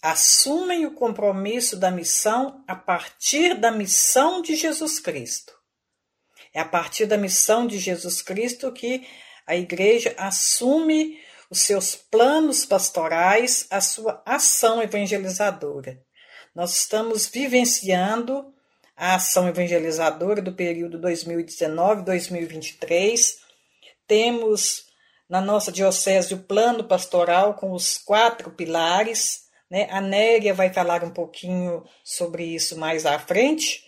assumem 0.00 0.84
o 0.84 0.94
compromisso 0.94 1.76
da 1.76 1.90
missão 1.90 2.62
a 2.66 2.74
partir 2.74 3.54
da 3.58 3.70
missão 3.70 4.42
de 4.42 4.54
Jesus 4.54 4.98
Cristo. 4.98 5.52
É 6.52 6.60
a 6.60 6.64
partir 6.64 7.06
da 7.06 7.16
missão 7.16 7.66
de 7.66 7.78
Jesus 7.78 8.20
Cristo 8.20 8.70
que 8.72 9.06
a 9.46 9.56
igreja 9.56 10.14
assume 10.18 11.18
os 11.48 11.60
seus 11.60 11.94
planos 11.94 12.64
pastorais, 12.64 13.66
a 13.70 13.80
sua 13.80 14.22
ação 14.26 14.82
evangelizadora. 14.82 16.00
Nós 16.54 16.76
estamos 16.76 17.26
vivenciando 17.26 18.52
a 19.02 19.16
ação 19.16 19.48
evangelizadora 19.48 20.40
do 20.40 20.52
período 20.52 20.96
2019-2023. 21.00 23.38
Temos 24.06 24.86
na 25.28 25.40
nossa 25.40 25.72
diocese 25.72 26.34
o 26.34 26.44
plano 26.44 26.84
pastoral 26.84 27.54
com 27.54 27.72
os 27.72 27.98
quatro 27.98 28.52
pilares. 28.52 29.48
Né? 29.68 29.88
A 29.90 30.00
Néria 30.00 30.54
vai 30.54 30.72
falar 30.72 31.02
um 31.02 31.10
pouquinho 31.10 31.82
sobre 32.04 32.44
isso 32.44 32.78
mais 32.78 33.04
à 33.04 33.18
frente. 33.18 33.84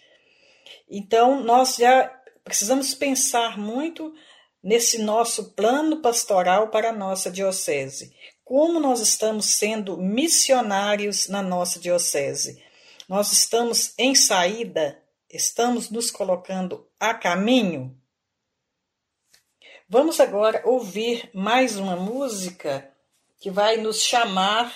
Então, 0.90 1.44
nós 1.44 1.76
já 1.76 2.12
precisamos 2.42 2.92
pensar 2.92 3.56
muito 3.56 4.12
nesse 4.60 4.98
nosso 4.98 5.52
plano 5.52 6.02
pastoral 6.02 6.70
para 6.70 6.88
a 6.88 6.92
nossa 6.92 7.30
diocese. 7.30 8.12
Como 8.44 8.80
nós 8.80 8.98
estamos 8.98 9.46
sendo 9.46 9.96
missionários 9.96 11.28
na 11.28 11.40
nossa 11.40 11.78
diocese? 11.78 12.60
Nós 13.08 13.30
estamos 13.30 13.94
em 13.96 14.16
saída 14.16 15.03
Estamos 15.34 15.90
nos 15.90 16.12
colocando 16.12 16.88
a 17.00 17.12
caminho? 17.12 18.00
Vamos 19.88 20.20
agora 20.20 20.62
ouvir 20.64 21.28
mais 21.34 21.76
uma 21.76 21.96
música 21.96 22.88
que 23.40 23.50
vai 23.50 23.76
nos 23.76 24.00
chamar 24.00 24.72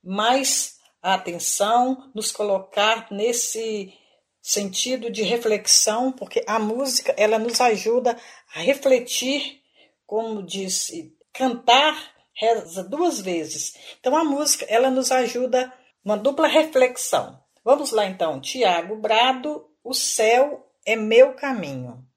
mais 0.00 0.78
a 1.02 1.14
atenção, 1.14 2.12
nos 2.14 2.30
colocar 2.30 3.10
nesse 3.10 3.92
sentido 4.40 5.10
de 5.10 5.24
reflexão, 5.24 6.12
porque 6.12 6.44
a 6.46 6.60
música 6.60 7.12
ela 7.18 7.36
nos 7.36 7.60
ajuda 7.60 8.16
a 8.54 8.60
refletir, 8.60 9.60
como 10.06 10.44
disse, 10.44 11.12
cantar 11.32 12.14
reza 12.34 12.84
duas 12.84 13.20
vezes. 13.20 13.74
Então 13.98 14.16
a 14.16 14.22
música 14.22 14.64
ela 14.68 14.92
nos 14.92 15.10
ajuda 15.10 15.72
uma 16.04 16.16
dupla 16.16 16.46
reflexão. 16.46 17.42
Vamos 17.64 17.90
lá 17.90 18.06
então, 18.06 18.40
Tiago 18.40 18.94
Brado 18.94 19.68
o 19.82 19.92
céu 19.92 20.72
é 20.84 20.96
meu 20.96 21.34
caminho. 21.34 22.07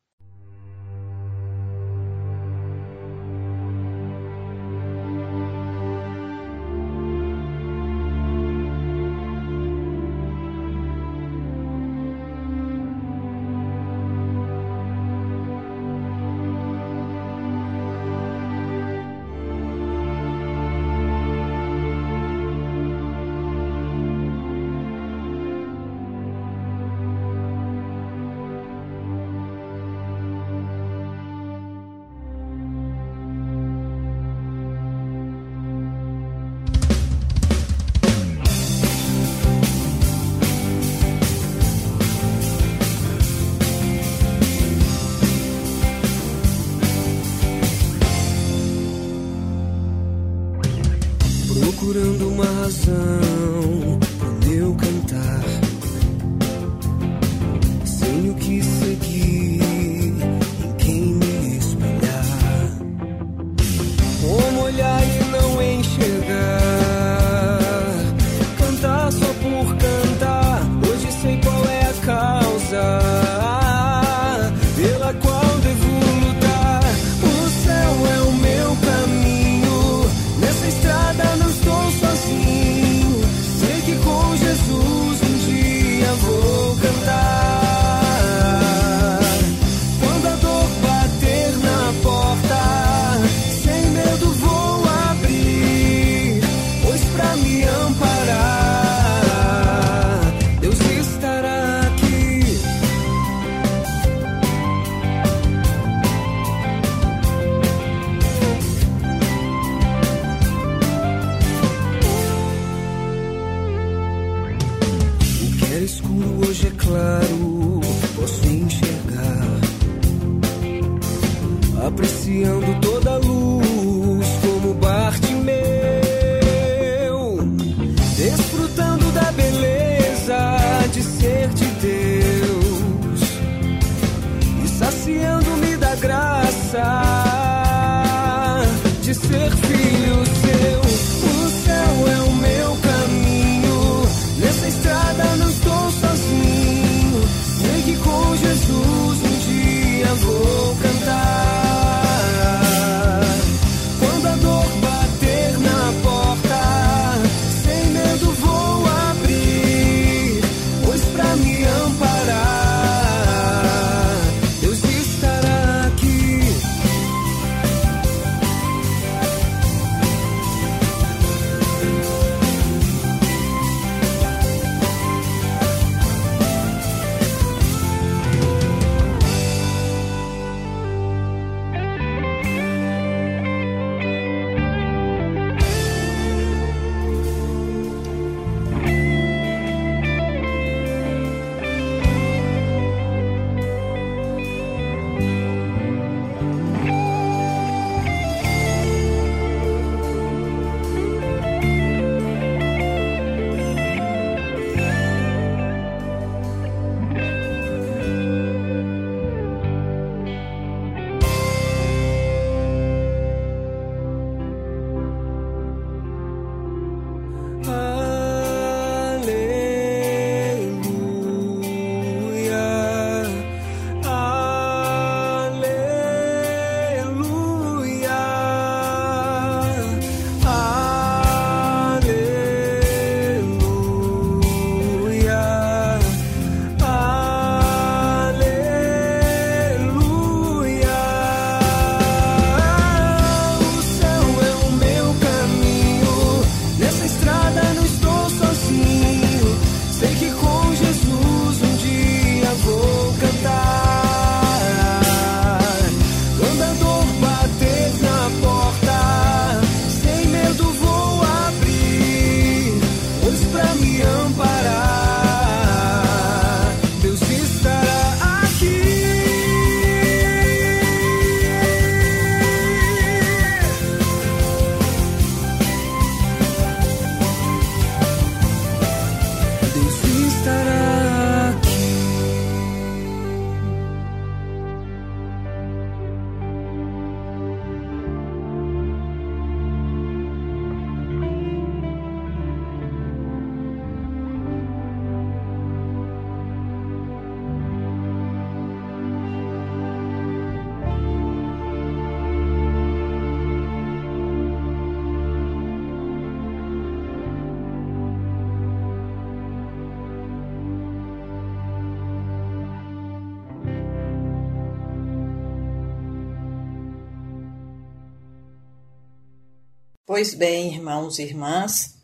Pois 320.22 320.36
bem, 320.36 320.76
irmãos 320.76 321.18
e 321.18 321.24
irmãs, 321.24 321.96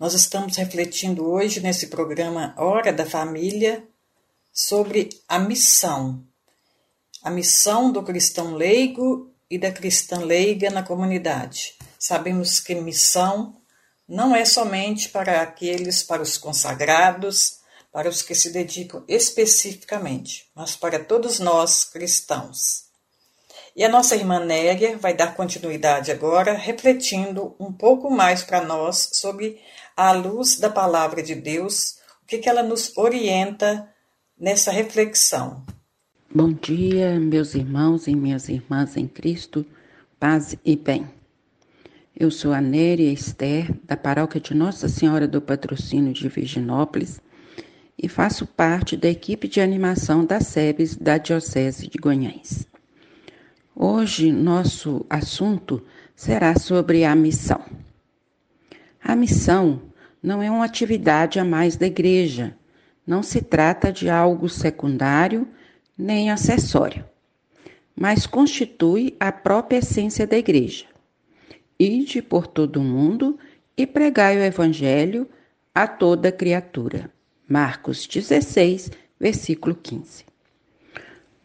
nós 0.00 0.14
estamos 0.14 0.56
refletindo 0.56 1.30
hoje 1.30 1.60
nesse 1.60 1.88
programa 1.88 2.54
Hora 2.56 2.90
da 2.90 3.04
Família 3.04 3.86
sobre 4.50 5.10
a 5.28 5.38
missão. 5.38 6.24
A 7.22 7.30
missão 7.30 7.92
do 7.92 8.02
cristão 8.02 8.54
leigo 8.54 9.30
e 9.50 9.58
da 9.58 9.70
cristã 9.70 10.20
leiga 10.20 10.70
na 10.70 10.82
comunidade. 10.82 11.76
Sabemos 11.98 12.60
que 12.60 12.74
missão 12.74 13.54
não 14.08 14.34
é 14.34 14.46
somente 14.46 15.10
para 15.10 15.42
aqueles, 15.42 16.02
para 16.02 16.22
os 16.22 16.38
consagrados, 16.38 17.58
para 17.92 18.08
os 18.08 18.22
que 18.22 18.34
se 18.34 18.48
dedicam 18.48 19.04
especificamente, 19.06 20.50
mas 20.54 20.74
para 20.74 20.98
todos 21.04 21.38
nós 21.38 21.84
cristãos. 21.84 22.85
E 23.76 23.84
a 23.84 23.90
nossa 23.90 24.16
irmã 24.16 24.42
Nélia 24.42 24.96
vai 24.96 25.14
dar 25.14 25.34
continuidade 25.34 26.10
agora, 26.10 26.54
refletindo 26.54 27.54
um 27.60 27.70
pouco 27.70 28.10
mais 28.10 28.42
para 28.42 28.64
nós 28.64 29.10
sobre 29.12 29.58
a 29.94 30.12
luz 30.12 30.58
da 30.58 30.70
palavra 30.70 31.22
de 31.22 31.34
Deus, 31.34 31.98
o 32.22 32.26
que, 32.26 32.38
que 32.38 32.48
ela 32.48 32.62
nos 32.62 32.96
orienta 32.96 33.86
nessa 34.40 34.70
reflexão. 34.70 35.62
Bom 36.34 36.54
dia, 36.54 37.20
meus 37.20 37.54
irmãos 37.54 38.06
e 38.06 38.16
minhas 38.16 38.48
irmãs 38.48 38.96
em 38.96 39.06
Cristo, 39.06 39.66
paz 40.18 40.56
e 40.64 40.74
bem. 40.74 41.06
Eu 42.18 42.30
sou 42.30 42.54
a 42.54 42.62
Néria 42.62 43.12
Esther, 43.12 43.78
da 43.84 43.94
paróquia 43.94 44.40
de 44.40 44.54
Nossa 44.54 44.88
Senhora 44.88 45.28
do 45.28 45.42
Patrocínio 45.42 46.14
de 46.14 46.26
Virginópolis, 46.30 47.20
e 48.02 48.08
faço 48.08 48.46
parte 48.46 48.96
da 48.96 49.10
equipe 49.10 49.46
de 49.46 49.60
animação 49.60 50.24
da 50.24 50.40
SEBS 50.40 50.96
da 50.96 51.18
Diocese 51.18 51.88
de 51.88 51.98
Goiás. 51.98 52.66
Hoje, 53.78 54.32
nosso 54.32 55.04
assunto 55.10 55.82
será 56.14 56.58
sobre 56.58 57.04
a 57.04 57.14
missão. 57.14 57.62
A 59.04 59.14
missão 59.14 59.82
não 60.22 60.42
é 60.42 60.50
uma 60.50 60.64
atividade 60.64 61.38
a 61.38 61.44
mais 61.44 61.76
da 61.76 61.86
igreja, 61.86 62.56
não 63.06 63.22
se 63.22 63.42
trata 63.42 63.92
de 63.92 64.08
algo 64.08 64.48
secundário 64.48 65.46
nem 65.96 66.30
acessório, 66.30 67.04
mas 67.94 68.26
constitui 68.26 69.14
a 69.20 69.30
própria 69.30 69.76
essência 69.76 70.26
da 70.26 70.38
igreja. 70.38 70.86
Ide 71.78 72.22
por 72.22 72.46
todo 72.46 72.78
o 72.78 72.82
mundo 72.82 73.38
e 73.76 73.86
pregai 73.86 74.38
o 74.38 74.42
evangelho 74.42 75.28
a 75.74 75.86
toda 75.86 76.32
criatura. 76.32 77.10
Marcos 77.46 78.06
16, 78.06 78.90
versículo 79.20 79.74
15. 79.74 80.25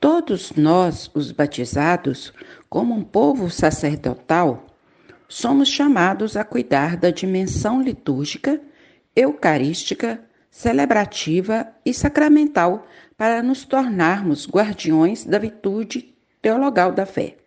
Todos 0.02 0.54
nós, 0.54 1.12
os 1.14 1.32
batizados, 1.32 2.34
como 2.68 2.92
um 2.96 3.04
povo 3.04 3.52
sacerdotal, 3.52 4.66
somos 5.30 5.70
chamados 5.70 6.36
a 6.36 6.44
cuidar 6.44 6.98
da 6.98 7.12
dimensão 7.12 7.84
litúrgica, 7.84 8.60
eucarística, 9.16 10.20
celebrativa 10.50 11.68
e 11.86 11.94
sacramental 11.94 12.88
para 13.16 13.44
nos 13.44 13.64
tornarmos 13.64 14.48
guardiões 14.48 15.24
da 15.24 15.38
virtude 15.38 16.16
teologal 16.42 16.92
da 16.92 17.06
fé. 17.06 17.38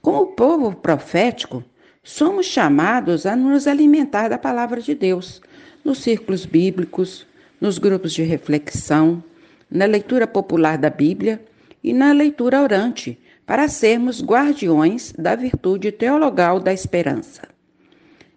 Como 0.00 0.28
povo 0.28 0.74
profético, 0.76 1.62
somos 2.02 2.46
chamados 2.46 3.26
a 3.26 3.36
nos 3.36 3.66
alimentar 3.66 4.28
da 4.28 4.38
palavra 4.38 4.80
de 4.80 4.94
Deus, 4.94 5.42
nos 5.84 5.98
círculos 5.98 6.46
bíblicos, 6.46 7.26
nos 7.60 7.76
grupos 7.76 8.14
de 8.14 8.22
reflexão, 8.22 9.22
na 9.70 9.84
leitura 9.84 10.26
popular 10.26 10.78
da 10.78 10.90
Bíblia 10.90 11.44
e 11.82 11.92
na 11.92 12.12
leitura 12.12 12.62
orante, 12.62 13.18
para 13.46 13.68
sermos 13.68 14.22
guardiões 14.22 15.12
da 15.16 15.34
virtude 15.34 15.90
teologal 15.90 16.60
da 16.60 16.72
esperança. 16.72 17.42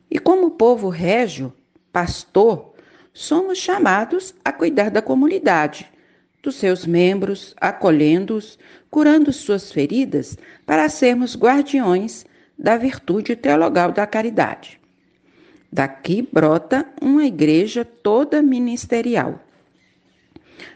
E 0.09 0.19
como 0.19 0.51
povo 0.51 0.89
régio, 0.89 1.53
pastor, 1.91 2.73
somos 3.13 3.57
chamados 3.57 4.33
a 4.43 4.53
cuidar 4.53 4.89
da 4.89 5.01
comunidade, 5.01 5.89
dos 6.41 6.55
seus 6.55 6.85
membros, 6.85 7.53
acolhendo-os, 7.59 8.57
curando 8.89 9.33
suas 9.33 9.71
feridas, 9.71 10.37
para 10.65 10.89
sermos 10.89 11.35
guardiões 11.35 12.25
da 12.57 12.77
virtude 12.77 13.35
teologal 13.35 13.91
da 13.91 14.07
caridade. 14.07 14.79
Daqui 15.71 16.21
brota 16.21 16.85
uma 17.01 17.25
igreja 17.25 17.83
toda 17.85 18.41
ministerial 18.41 19.39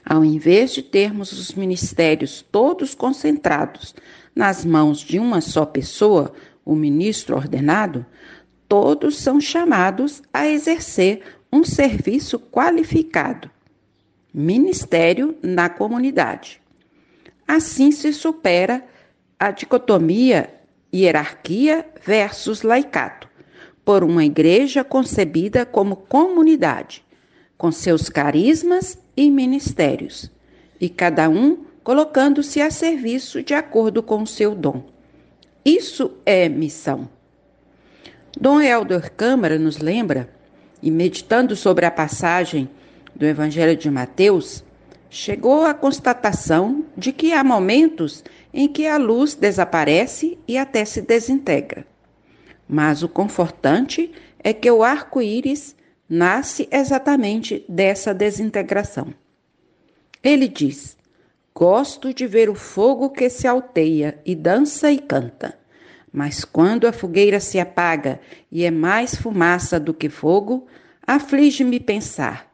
ao 0.05 0.23
invés 0.23 0.71
de 0.71 0.81
termos 0.81 1.31
os 1.31 1.53
ministérios 1.53 2.45
todos 2.51 2.93
concentrados 2.93 3.95
nas 4.35 4.65
mãos 4.65 4.99
de 4.99 5.17
uma 5.17 5.41
só 5.41 5.65
pessoa, 5.65 6.33
o 6.63 6.75
ministro 6.75 7.35
ordenado, 7.35 8.05
todos 8.67 9.17
são 9.17 9.39
chamados 9.39 10.21
a 10.33 10.47
exercer 10.47 11.21
um 11.51 11.63
serviço 11.63 12.39
qualificado. 12.39 13.49
Ministério 14.33 15.37
na 15.41 15.69
comunidade. 15.69 16.61
Assim 17.47 17.91
se 17.91 18.11
supera 18.11 18.83
a 19.39 19.51
dicotomia 19.51 20.49
hierarquia 20.93 21.85
versus 22.05 22.61
laicato, 22.61 23.29
por 23.83 24.03
uma 24.03 24.25
igreja 24.25 24.83
concebida 24.83 25.65
como 25.65 25.95
comunidade, 25.95 27.05
com 27.57 27.71
seus 27.71 28.09
carismas 28.09 28.97
e 29.15 29.29
ministérios, 29.29 30.31
e 30.79 30.89
cada 30.89 31.29
um 31.29 31.65
colocando-se 31.83 32.61
a 32.61 32.71
serviço 32.71 33.43
de 33.43 33.53
acordo 33.53 34.01
com 34.01 34.23
o 34.23 34.27
seu 34.27 34.55
dom. 34.55 34.83
Isso 35.63 36.11
é 36.25 36.49
missão. 36.49 37.07
Dom 38.37 38.59
Helder 38.59 39.11
Câmara 39.13 39.57
nos 39.57 39.77
lembra, 39.77 40.29
e 40.81 40.91
meditando 40.91 41.55
sobre 41.55 41.85
a 41.85 41.91
passagem 41.91 42.69
do 43.15 43.25
Evangelho 43.25 43.77
de 43.77 43.89
Mateus, 43.89 44.63
chegou 45.09 45.65
à 45.65 45.73
constatação 45.73 46.85
de 46.97 47.13
que 47.13 47.31
há 47.31 47.43
momentos 47.43 48.23
em 48.53 48.67
que 48.67 48.85
a 48.85 48.97
luz 48.97 49.33
desaparece 49.35 50.37
e 50.47 50.57
até 50.57 50.83
se 50.83 51.01
desintegra. 51.01 51.85
Mas 52.67 53.03
o 53.03 53.07
confortante 53.07 54.11
é 54.43 54.53
que 54.53 54.69
o 54.69 54.83
arco-íris 54.83 55.75
nasce 56.09 56.67
exatamente 56.71 57.65
dessa 57.67 58.13
desintegração. 58.13 59.13
Ele 60.23 60.47
diz: 60.47 60.97
Gosto 61.53 62.13
de 62.13 62.27
ver 62.27 62.49
o 62.49 62.55
fogo 62.55 63.09
que 63.09 63.29
se 63.29 63.47
alteia 63.47 64.19
e 64.25 64.35
dança 64.35 64.91
e 64.91 64.99
canta. 64.99 65.57
Mas 66.11 66.45
quando 66.45 66.87
a 66.87 66.93
fogueira 66.93 67.39
se 67.39 67.59
apaga 67.59 68.19
e 68.51 68.63
é 68.63 68.71
mais 68.71 69.15
fumaça 69.15 69.79
do 69.79 69.93
que 69.93 70.09
fogo, 70.09 70.67
aflige-me 71.05 71.79
pensar. 71.79 72.51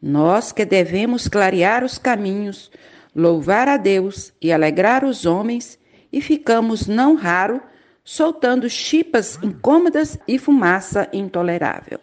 Nós 0.00 0.52
que 0.52 0.64
devemos 0.64 1.28
clarear 1.28 1.84
os 1.84 1.98
caminhos, 1.98 2.70
louvar 3.14 3.68
a 3.68 3.76
Deus 3.76 4.32
e 4.40 4.52
alegrar 4.52 5.04
os 5.04 5.24
homens, 5.24 5.78
e 6.12 6.20
ficamos, 6.20 6.86
não 6.86 7.14
raro, 7.14 7.60
soltando 8.04 8.68
chipas 8.68 9.38
incômodas 9.42 10.18
e 10.28 10.38
fumaça 10.38 11.08
intolerável. 11.12 11.98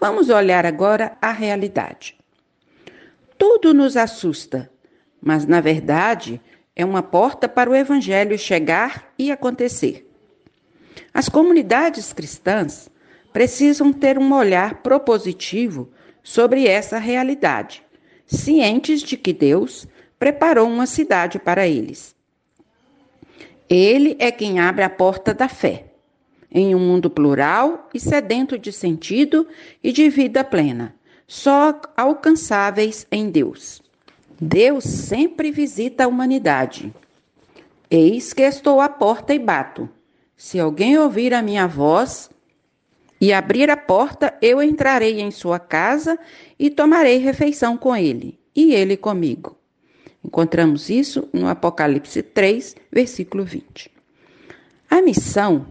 Vamos 0.00 0.30
olhar 0.30 0.64
agora 0.64 1.18
a 1.20 1.30
realidade. 1.30 2.16
Tudo 3.36 3.74
nos 3.74 3.98
assusta, 3.98 4.70
mas 5.20 5.44
na 5.44 5.60
verdade 5.60 6.40
é 6.74 6.86
uma 6.86 7.02
porta 7.02 7.46
para 7.46 7.68
o 7.68 7.76
Evangelho 7.76 8.38
chegar 8.38 9.12
e 9.18 9.30
acontecer. 9.30 10.10
As 11.12 11.28
comunidades 11.28 12.14
cristãs 12.14 12.88
precisam 13.30 13.92
ter 13.92 14.18
um 14.18 14.32
olhar 14.32 14.76
propositivo 14.76 15.90
sobre 16.22 16.66
essa 16.66 16.96
realidade, 16.96 17.82
cientes 18.24 19.02
de 19.02 19.18
que 19.18 19.34
Deus 19.34 19.86
preparou 20.18 20.66
uma 20.66 20.86
cidade 20.86 21.38
para 21.38 21.68
eles. 21.68 22.16
Ele 23.68 24.16
é 24.18 24.32
quem 24.32 24.60
abre 24.60 24.82
a 24.82 24.90
porta 24.90 25.34
da 25.34 25.46
fé 25.46 25.89
em 26.50 26.74
um 26.74 26.78
mundo 26.78 27.08
plural 27.08 27.88
e 27.94 28.00
sedento 28.00 28.58
de 28.58 28.72
sentido 28.72 29.46
e 29.82 29.92
de 29.92 30.08
vida 30.08 30.42
plena, 30.42 30.94
só 31.26 31.80
alcançáveis 31.96 33.06
em 33.10 33.30
Deus. 33.30 33.82
Deus 34.40 34.84
sempre 34.84 35.50
visita 35.50 36.04
a 36.04 36.08
humanidade. 36.08 36.92
Eis 37.90 38.32
que 38.32 38.42
estou 38.42 38.80
à 38.80 38.88
porta 38.88 39.34
e 39.34 39.38
bato. 39.38 39.88
Se 40.36 40.58
alguém 40.58 40.98
ouvir 40.98 41.34
a 41.34 41.42
minha 41.42 41.66
voz 41.66 42.30
e 43.20 43.32
abrir 43.32 43.70
a 43.70 43.76
porta, 43.76 44.34
eu 44.40 44.62
entrarei 44.62 45.20
em 45.20 45.30
sua 45.30 45.58
casa 45.58 46.18
e 46.58 46.70
tomarei 46.70 47.18
refeição 47.18 47.76
com 47.76 47.94
ele, 47.94 48.38
e 48.56 48.72
ele 48.72 48.96
comigo. 48.96 49.56
Encontramos 50.24 50.88
isso 50.88 51.28
no 51.32 51.46
Apocalipse 51.46 52.22
3, 52.22 52.76
versículo 52.90 53.44
20. 53.44 53.90
A 54.88 55.02
missão 55.02 55.66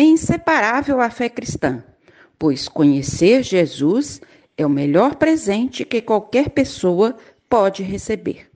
é 0.00 0.02
inseparável 0.02 0.98
à 0.98 1.10
fé 1.10 1.28
cristã, 1.28 1.84
pois 2.38 2.66
conhecer 2.66 3.42
Jesus 3.42 4.18
é 4.56 4.64
o 4.64 4.70
melhor 4.70 5.16
presente 5.16 5.84
que 5.84 6.00
qualquer 6.00 6.48
pessoa 6.48 7.14
pode 7.50 7.82
receber. 7.82 8.50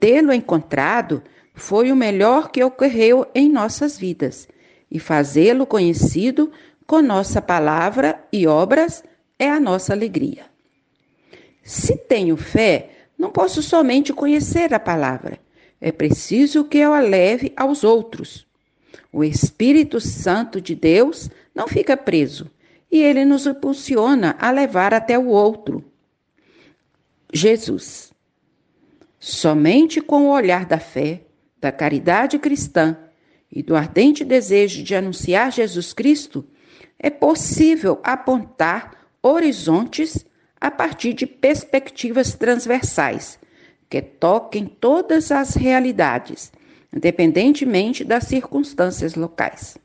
Tê-lo 0.00 0.32
encontrado 0.32 1.22
foi 1.54 1.92
o 1.92 1.96
melhor 1.96 2.50
que 2.50 2.64
ocorreu 2.64 3.24
em 3.36 3.48
nossas 3.48 3.96
vidas 3.96 4.48
e 4.90 4.98
fazê-lo 4.98 5.64
conhecido 5.64 6.50
com 6.88 7.00
nossa 7.00 7.40
palavra 7.40 8.20
e 8.32 8.48
obras 8.48 9.04
é 9.38 9.48
a 9.48 9.60
nossa 9.60 9.92
alegria. 9.92 10.46
Se 11.62 11.96
tenho 11.96 12.36
fé, 12.36 12.90
não 13.16 13.30
posso 13.30 13.62
somente 13.62 14.12
conhecer 14.12 14.74
a 14.74 14.80
palavra, 14.80 15.38
é 15.80 15.92
preciso 15.92 16.64
que 16.64 16.78
eu 16.78 16.92
a 16.92 17.00
leve 17.00 17.52
aos 17.56 17.84
outros. 17.84 18.45
O 19.16 19.24
Espírito 19.24 19.98
Santo 19.98 20.60
de 20.60 20.74
Deus 20.74 21.30
não 21.54 21.66
fica 21.66 21.96
preso 21.96 22.50
e 22.92 23.02
ele 23.02 23.24
nos 23.24 23.46
impulsiona 23.46 24.36
a 24.38 24.50
levar 24.50 24.92
até 24.92 25.18
o 25.18 25.28
outro. 25.28 25.82
Jesus. 27.32 28.12
Somente 29.18 30.02
com 30.02 30.26
o 30.26 30.30
olhar 30.30 30.66
da 30.66 30.78
fé, 30.78 31.22
da 31.58 31.72
caridade 31.72 32.38
cristã 32.38 32.94
e 33.50 33.62
do 33.62 33.74
ardente 33.74 34.22
desejo 34.22 34.82
de 34.82 34.94
anunciar 34.94 35.50
Jesus 35.50 35.94
Cristo 35.94 36.44
é 36.98 37.08
possível 37.08 37.98
apontar 38.04 39.08
horizontes 39.22 40.26
a 40.60 40.70
partir 40.70 41.14
de 41.14 41.26
perspectivas 41.26 42.34
transversais 42.34 43.38
que 43.88 44.02
toquem 44.02 44.66
todas 44.66 45.32
as 45.32 45.54
realidades, 45.54 46.52
independentemente 46.96 48.02
das 48.02 48.24
circunstâncias 48.24 49.14
locais. 49.14 49.76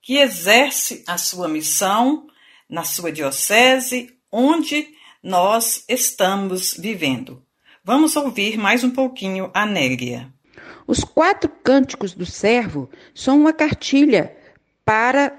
que 0.00 0.18
exerce 0.18 1.02
a 1.04 1.18
sua 1.18 1.48
missão 1.48 2.28
na 2.68 2.84
sua 2.84 3.10
diocese, 3.10 4.16
onde 4.30 4.86
nós 5.20 5.84
estamos 5.88 6.76
vivendo. 6.78 7.44
Vamos 7.82 8.14
ouvir 8.14 8.56
mais 8.56 8.84
um 8.84 8.90
pouquinho 8.90 9.50
a 9.52 9.66
Nélia. 9.66 10.32
Os 10.86 11.02
quatro 11.02 11.50
cânticos 11.50 12.14
do 12.14 12.24
servo 12.24 12.88
são 13.12 13.40
uma 13.40 13.52
cartilha 13.52 14.32
para 14.84 15.36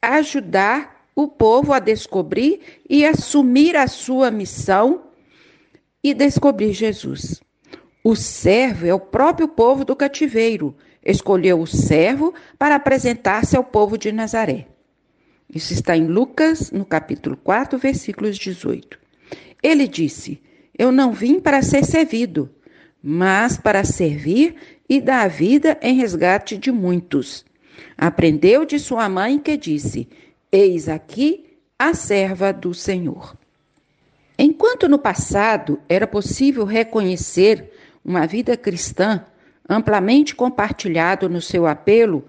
ajudar 0.00 0.95
o 1.16 1.26
povo 1.26 1.72
a 1.72 1.78
descobrir 1.78 2.60
e 2.88 3.06
assumir 3.06 3.74
a 3.74 3.88
sua 3.88 4.30
missão 4.30 5.04
e 6.04 6.12
descobrir 6.12 6.74
Jesus. 6.74 7.40
O 8.04 8.14
servo 8.14 8.86
é 8.86 8.92
o 8.92 9.00
próprio 9.00 9.48
povo 9.48 9.82
do 9.82 9.96
cativeiro. 9.96 10.76
Escolheu 11.02 11.60
o 11.60 11.66
servo 11.66 12.34
para 12.58 12.74
apresentar-se 12.74 13.56
ao 13.56 13.64
povo 13.64 13.96
de 13.96 14.12
Nazaré. 14.12 14.66
Isso 15.52 15.72
está 15.72 15.96
em 15.96 16.06
Lucas, 16.06 16.70
no 16.70 16.84
capítulo 16.84 17.36
4, 17.36 17.78
versículos 17.78 18.36
18. 18.36 18.98
Ele 19.62 19.88
disse: 19.88 20.40
Eu 20.76 20.92
não 20.92 21.12
vim 21.12 21.40
para 21.40 21.62
ser 21.62 21.84
servido, 21.84 22.50
mas 23.02 23.56
para 23.56 23.84
servir 23.84 24.56
e 24.88 25.00
dar 25.00 25.22
a 25.22 25.28
vida 25.28 25.78
em 25.80 25.94
resgate 25.94 26.58
de 26.58 26.70
muitos. 26.70 27.44
Aprendeu 27.96 28.64
de 28.64 28.78
sua 28.78 29.08
mãe 29.08 29.38
que 29.38 29.56
disse: 29.56 30.08
Eis 30.58 30.88
aqui 30.88 31.58
a 31.78 31.92
serva 31.92 32.50
do 32.50 32.72
Senhor. 32.72 33.36
Enquanto 34.38 34.88
no 34.88 34.98
passado 34.98 35.78
era 35.86 36.06
possível 36.06 36.64
reconhecer 36.64 37.70
uma 38.02 38.26
vida 38.26 38.56
cristã 38.56 39.22
amplamente 39.68 40.34
compartilhado 40.34 41.28
no 41.28 41.42
seu 41.42 41.66
apelo 41.66 42.24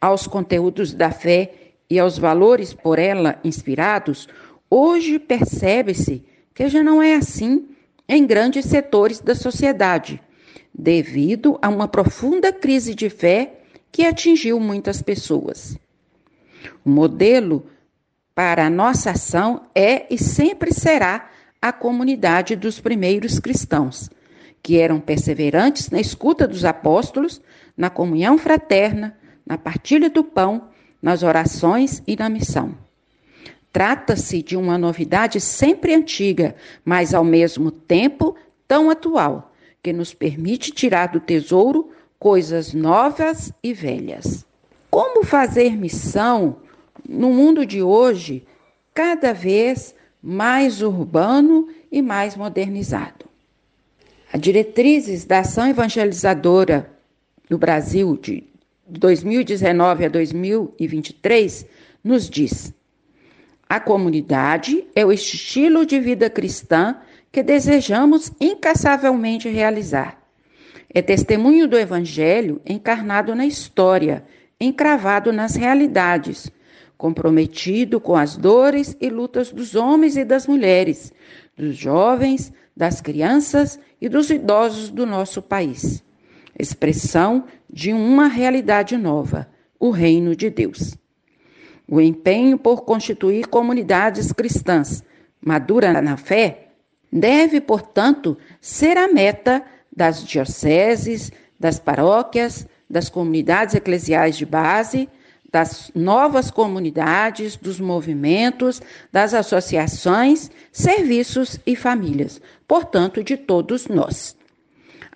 aos 0.00 0.28
conteúdos 0.28 0.94
da 0.94 1.10
fé 1.10 1.54
e 1.90 1.98
aos 1.98 2.16
valores 2.16 2.72
por 2.72 3.00
ela 3.00 3.40
inspirados, 3.42 4.28
hoje 4.70 5.18
percebe-se 5.18 6.24
que 6.54 6.68
já 6.68 6.84
não 6.84 7.02
é 7.02 7.16
assim 7.16 7.66
em 8.08 8.24
grandes 8.24 8.66
setores 8.66 9.18
da 9.18 9.34
sociedade, 9.34 10.22
devido 10.72 11.58
a 11.60 11.68
uma 11.68 11.88
profunda 11.88 12.52
crise 12.52 12.94
de 12.94 13.10
fé 13.10 13.54
que 13.90 14.04
atingiu 14.04 14.60
muitas 14.60 15.02
pessoas. 15.02 15.81
O 16.84 16.90
modelo 16.90 17.66
para 18.34 18.66
a 18.66 18.70
nossa 18.70 19.10
ação 19.10 19.62
é 19.74 20.06
e 20.12 20.18
sempre 20.18 20.72
será 20.72 21.30
a 21.60 21.72
comunidade 21.72 22.56
dos 22.56 22.80
primeiros 22.80 23.38
cristãos, 23.38 24.10
que 24.62 24.78
eram 24.78 24.98
perseverantes 24.98 25.90
na 25.90 26.00
escuta 26.00 26.48
dos 26.48 26.64
apóstolos, 26.64 27.40
na 27.76 27.90
comunhão 27.90 28.38
fraterna, 28.38 29.16
na 29.46 29.58
partilha 29.58 30.08
do 30.08 30.24
pão, 30.24 30.68
nas 31.00 31.22
orações 31.22 32.02
e 32.06 32.16
na 32.16 32.28
missão. 32.28 32.74
Trata-se 33.72 34.42
de 34.42 34.56
uma 34.56 34.76
novidade 34.76 35.40
sempre 35.40 35.94
antiga, 35.94 36.54
mas 36.84 37.14
ao 37.14 37.24
mesmo 37.24 37.70
tempo 37.70 38.36
tão 38.68 38.90
atual, 38.90 39.52
que 39.82 39.92
nos 39.92 40.14
permite 40.14 40.70
tirar 40.70 41.06
do 41.06 41.18
tesouro 41.20 41.90
coisas 42.18 42.72
novas 42.72 43.52
e 43.62 43.72
velhas. 43.72 44.46
Como 44.92 45.24
fazer 45.24 45.74
missão 45.74 46.58
no 47.08 47.30
mundo 47.30 47.64
de 47.64 47.82
hoje 47.82 48.46
cada 48.92 49.32
vez 49.32 49.94
mais 50.22 50.82
urbano 50.82 51.66
e 51.90 52.02
mais 52.02 52.36
modernizado? 52.36 53.24
As 54.30 54.38
diretrizes 54.38 55.24
da 55.24 55.38
ação 55.38 55.66
evangelizadora 55.66 56.92
no 57.48 57.56
Brasil 57.56 58.18
de 58.18 58.44
2019 58.86 60.04
a 60.04 60.08
2023 60.10 61.64
nos 62.04 62.28
diz: 62.28 62.74
a 63.66 63.80
comunidade 63.80 64.84
é 64.94 65.06
o 65.06 65.10
estilo 65.10 65.86
de 65.86 65.98
vida 66.00 66.28
cristã 66.28 66.98
que 67.32 67.42
desejamos 67.42 68.30
incansavelmente 68.38 69.48
realizar. 69.48 70.22
É 70.92 71.00
testemunho 71.00 71.66
do 71.66 71.78
Evangelho 71.78 72.60
encarnado 72.66 73.34
na 73.34 73.46
história, 73.46 74.22
encravado 74.62 75.32
nas 75.32 75.56
realidades, 75.56 76.50
comprometido 76.96 78.00
com 78.00 78.14
as 78.14 78.36
dores 78.36 78.96
e 79.00 79.10
lutas 79.10 79.50
dos 79.50 79.74
homens 79.74 80.16
e 80.16 80.24
das 80.24 80.46
mulheres, 80.46 81.12
dos 81.56 81.76
jovens, 81.76 82.52
das 82.76 83.00
crianças 83.00 83.78
e 84.00 84.08
dos 84.08 84.30
idosos 84.30 84.88
do 84.88 85.04
nosso 85.04 85.42
país. 85.42 86.02
Expressão 86.56 87.44
de 87.68 87.92
uma 87.92 88.28
realidade 88.28 88.96
nova, 88.96 89.48
o 89.80 89.90
reino 89.90 90.36
de 90.36 90.48
Deus. 90.48 90.96
O 91.88 92.00
empenho 92.00 92.56
por 92.56 92.82
constituir 92.82 93.48
comunidades 93.48 94.32
cristãs 94.32 95.02
maduras 95.40 96.02
na 96.02 96.16
fé 96.16 96.68
deve, 97.12 97.60
portanto, 97.60 98.38
ser 98.60 98.96
a 98.96 99.08
meta 99.08 99.62
das 99.94 100.24
dioceses, 100.24 101.32
das 101.58 101.78
paróquias, 101.78 102.66
das 102.92 103.08
comunidades 103.08 103.74
eclesiais 103.74 104.36
de 104.36 104.44
base, 104.44 105.08
das 105.50 105.90
novas 105.94 106.50
comunidades, 106.50 107.56
dos 107.56 107.80
movimentos, 107.80 108.82
das 109.10 109.32
associações, 109.32 110.50
serviços 110.70 111.58
e 111.66 111.74
famílias, 111.74 112.38
portanto, 112.68 113.24
de 113.24 113.38
todos 113.38 113.88
nós. 113.88 114.36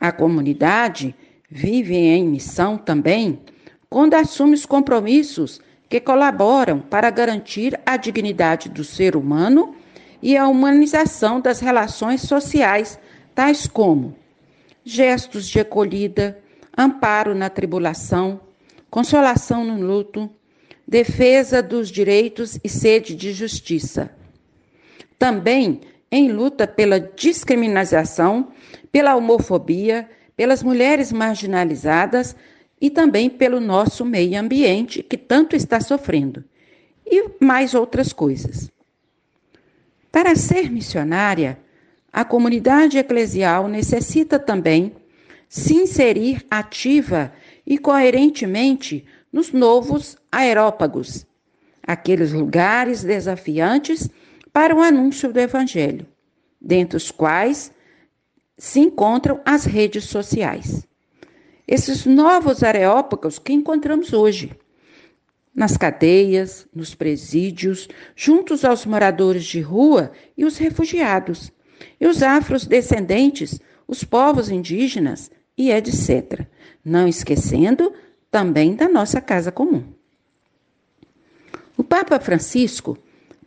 A 0.00 0.10
comunidade 0.10 1.14
vive 1.50 1.94
em 1.94 2.26
missão 2.26 2.78
também 2.78 3.40
quando 3.90 4.14
assume 4.14 4.54
os 4.54 4.64
compromissos 4.64 5.60
que 5.86 6.00
colaboram 6.00 6.80
para 6.80 7.10
garantir 7.10 7.78
a 7.84 7.98
dignidade 7.98 8.70
do 8.70 8.84
ser 8.84 9.16
humano 9.16 9.76
e 10.22 10.34
a 10.34 10.48
humanização 10.48 11.42
das 11.42 11.60
relações 11.60 12.22
sociais, 12.22 12.98
tais 13.34 13.66
como 13.66 14.16
gestos 14.82 15.46
de 15.46 15.60
acolhida, 15.60 16.38
amparo 16.76 17.34
na 17.34 17.48
tribulação, 17.48 18.40
consolação 18.90 19.64
no 19.64 19.80
luto, 19.80 20.30
defesa 20.86 21.62
dos 21.62 21.90
direitos 21.90 22.58
e 22.62 22.68
sede 22.68 23.14
de 23.14 23.32
justiça. 23.32 24.10
Também 25.18 25.80
em 26.10 26.30
luta 26.30 26.66
pela 26.66 27.00
discriminação, 27.00 28.52
pela 28.92 29.16
homofobia, 29.16 30.08
pelas 30.36 30.62
mulheres 30.62 31.10
marginalizadas 31.10 32.36
e 32.80 32.90
também 32.90 33.28
pelo 33.28 33.60
nosso 33.60 34.04
meio 34.04 34.38
ambiente 34.38 35.02
que 35.02 35.16
tanto 35.16 35.56
está 35.56 35.80
sofrendo, 35.80 36.44
e 37.04 37.30
mais 37.40 37.74
outras 37.74 38.12
coisas. 38.12 38.70
Para 40.12 40.34
ser 40.34 40.70
missionária, 40.70 41.58
a 42.12 42.24
comunidade 42.24 42.98
eclesial 42.98 43.68
necessita 43.68 44.38
também 44.38 44.94
se 45.48 45.74
inserir 45.74 46.44
ativa 46.50 47.32
e 47.66 47.78
coerentemente 47.78 49.04
nos 49.32 49.52
novos 49.52 50.16
aerópagos, 50.30 51.26
aqueles 51.82 52.32
lugares 52.32 53.04
desafiantes 53.04 54.08
para 54.52 54.74
o 54.74 54.80
anúncio 54.80 55.32
do 55.32 55.38
Evangelho, 55.38 56.06
dentre 56.60 56.96
os 56.96 57.10
quais 57.10 57.70
se 58.58 58.80
encontram 58.80 59.40
as 59.44 59.64
redes 59.64 60.04
sociais. 60.04 60.86
Esses 61.68 62.06
novos 62.06 62.62
areópagos 62.62 63.38
que 63.38 63.52
encontramos 63.52 64.12
hoje, 64.12 64.56
nas 65.54 65.76
cadeias, 65.76 66.66
nos 66.74 66.94
presídios, 66.94 67.88
juntos 68.14 68.64
aos 68.64 68.86
moradores 68.86 69.44
de 69.44 69.60
rua 69.60 70.12
e 70.36 70.44
os 70.44 70.58
refugiados, 70.58 71.50
e 72.00 72.06
os 72.06 72.22
afrodescendentes, 72.22 73.60
os 73.86 74.04
povos 74.04 74.50
indígenas 74.50 75.30
e 75.56 75.70
etc. 75.70 76.46
Não 76.84 77.08
esquecendo 77.08 77.92
também 78.30 78.74
da 78.74 78.88
nossa 78.88 79.20
casa 79.20 79.50
comum. 79.50 79.84
O 81.76 81.84
Papa 81.84 82.18
Francisco 82.18 82.98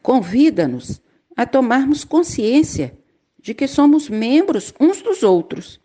convida-nos 0.01 1.01
a 1.35 1.45
tomarmos 1.45 2.03
consciência 2.03 2.97
de 3.41 3.53
que 3.53 3.67
somos 3.67 4.09
membros 4.09 4.73
uns 4.79 5.01
dos 5.01 5.23
outros. 5.23 5.79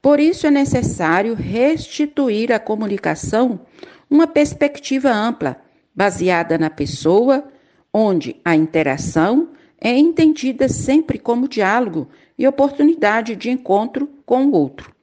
Por 0.00 0.20
isso 0.20 0.46
é 0.46 0.50
necessário 0.50 1.34
restituir 1.34 2.52
à 2.52 2.58
comunicação 2.58 3.60
uma 4.08 4.26
perspectiva 4.26 5.10
ampla, 5.10 5.60
baseada 5.94 6.56
na 6.58 6.70
pessoa, 6.70 7.44
onde 7.92 8.36
a 8.44 8.54
interação 8.54 9.48
é 9.80 9.96
entendida 9.96 10.68
sempre 10.68 11.18
como 11.18 11.48
diálogo 11.48 12.08
e 12.38 12.46
oportunidade 12.46 13.34
de 13.34 13.50
encontro 13.50 14.08
com 14.24 14.46
o 14.46 14.52
outro. 14.52 14.95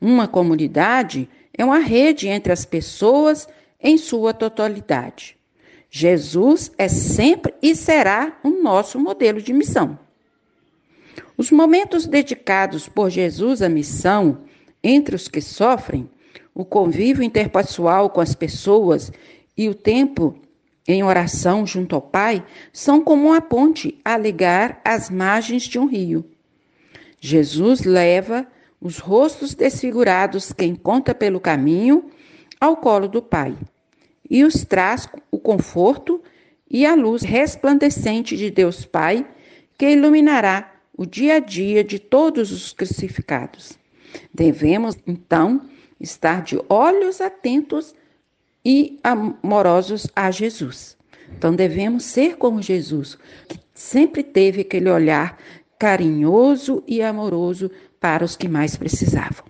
Uma 0.00 0.28
comunidade 0.28 1.28
é 1.52 1.64
uma 1.64 1.78
rede 1.78 2.28
entre 2.28 2.52
as 2.52 2.64
pessoas 2.64 3.48
em 3.80 3.96
sua 3.96 4.34
totalidade. 4.34 5.36
Jesus 5.90 6.72
é 6.76 6.88
sempre 6.88 7.54
e 7.62 7.74
será 7.74 8.38
o 8.42 8.50
nosso 8.50 8.98
modelo 8.98 9.40
de 9.40 9.52
missão. 9.52 9.98
Os 11.36 11.50
momentos 11.50 12.06
dedicados 12.06 12.88
por 12.88 13.10
Jesus 13.10 13.62
à 13.62 13.68
missão 13.68 14.42
entre 14.82 15.14
os 15.14 15.28
que 15.28 15.40
sofrem, 15.40 16.08
o 16.54 16.64
convívio 16.64 17.22
interpessoal 17.22 18.10
com 18.10 18.20
as 18.20 18.34
pessoas 18.34 19.12
e 19.56 19.68
o 19.68 19.74
tempo 19.74 20.38
em 20.88 21.02
oração 21.02 21.66
junto 21.66 21.94
ao 21.94 22.02
Pai 22.02 22.44
são 22.72 23.02
como 23.02 23.28
uma 23.28 23.40
ponte 23.40 23.98
a 24.04 24.16
ligar 24.16 24.80
as 24.84 25.10
margens 25.10 25.64
de 25.64 25.78
um 25.78 25.86
rio. 25.86 26.24
Jesus 27.20 27.82
leva 27.82 28.46
os 28.80 28.98
rostos 28.98 29.54
desfigurados 29.54 30.52
que 30.52 30.64
encontra 30.64 31.14
pelo 31.14 31.40
caminho 31.40 32.10
ao 32.60 32.76
colo 32.76 33.08
do 33.08 33.22
Pai 33.22 33.56
e 34.28 34.44
os 34.44 34.64
traz 34.64 35.08
o 35.30 35.38
conforto 35.38 36.22
e 36.70 36.84
a 36.84 36.94
luz 36.94 37.22
resplandecente 37.22 38.36
de 38.36 38.50
Deus 38.50 38.84
Pai 38.84 39.26
que 39.78 39.90
iluminará 39.90 40.72
o 40.96 41.04
dia 41.04 41.36
a 41.36 41.38
dia 41.38 41.84
de 41.84 41.98
todos 41.98 42.50
os 42.50 42.72
crucificados. 42.72 43.78
Devemos, 44.32 44.96
então, 45.06 45.62
estar 46.00 46.42
de 46.42 46.58
olhos 46.68 47.20
atentos 47.20 47.94
e 48.64 48.98
amorosos 49.04 50.06
a 50.16 50.30
Jesus. 50.30 50.96
Então, 51.36 51.54
devemos 51.54 52.04
ser 52.04 52.36
como 52.36 52.62
Jesus, 52.62 53.18
que 53.48 53.58
sempre 53.74 54.22
teve 54.22 54.62
aquele 54.62 54.90
olhar 54.90 55.38
carinhoso 55.78 56.82
e 56.86 57.02
amoroso 57.02 57.70
para 58.06 58.24
os 58.24 58.36
que 58.36 58.46
mais 58.46 58.76
precisavam. 58.76 59.44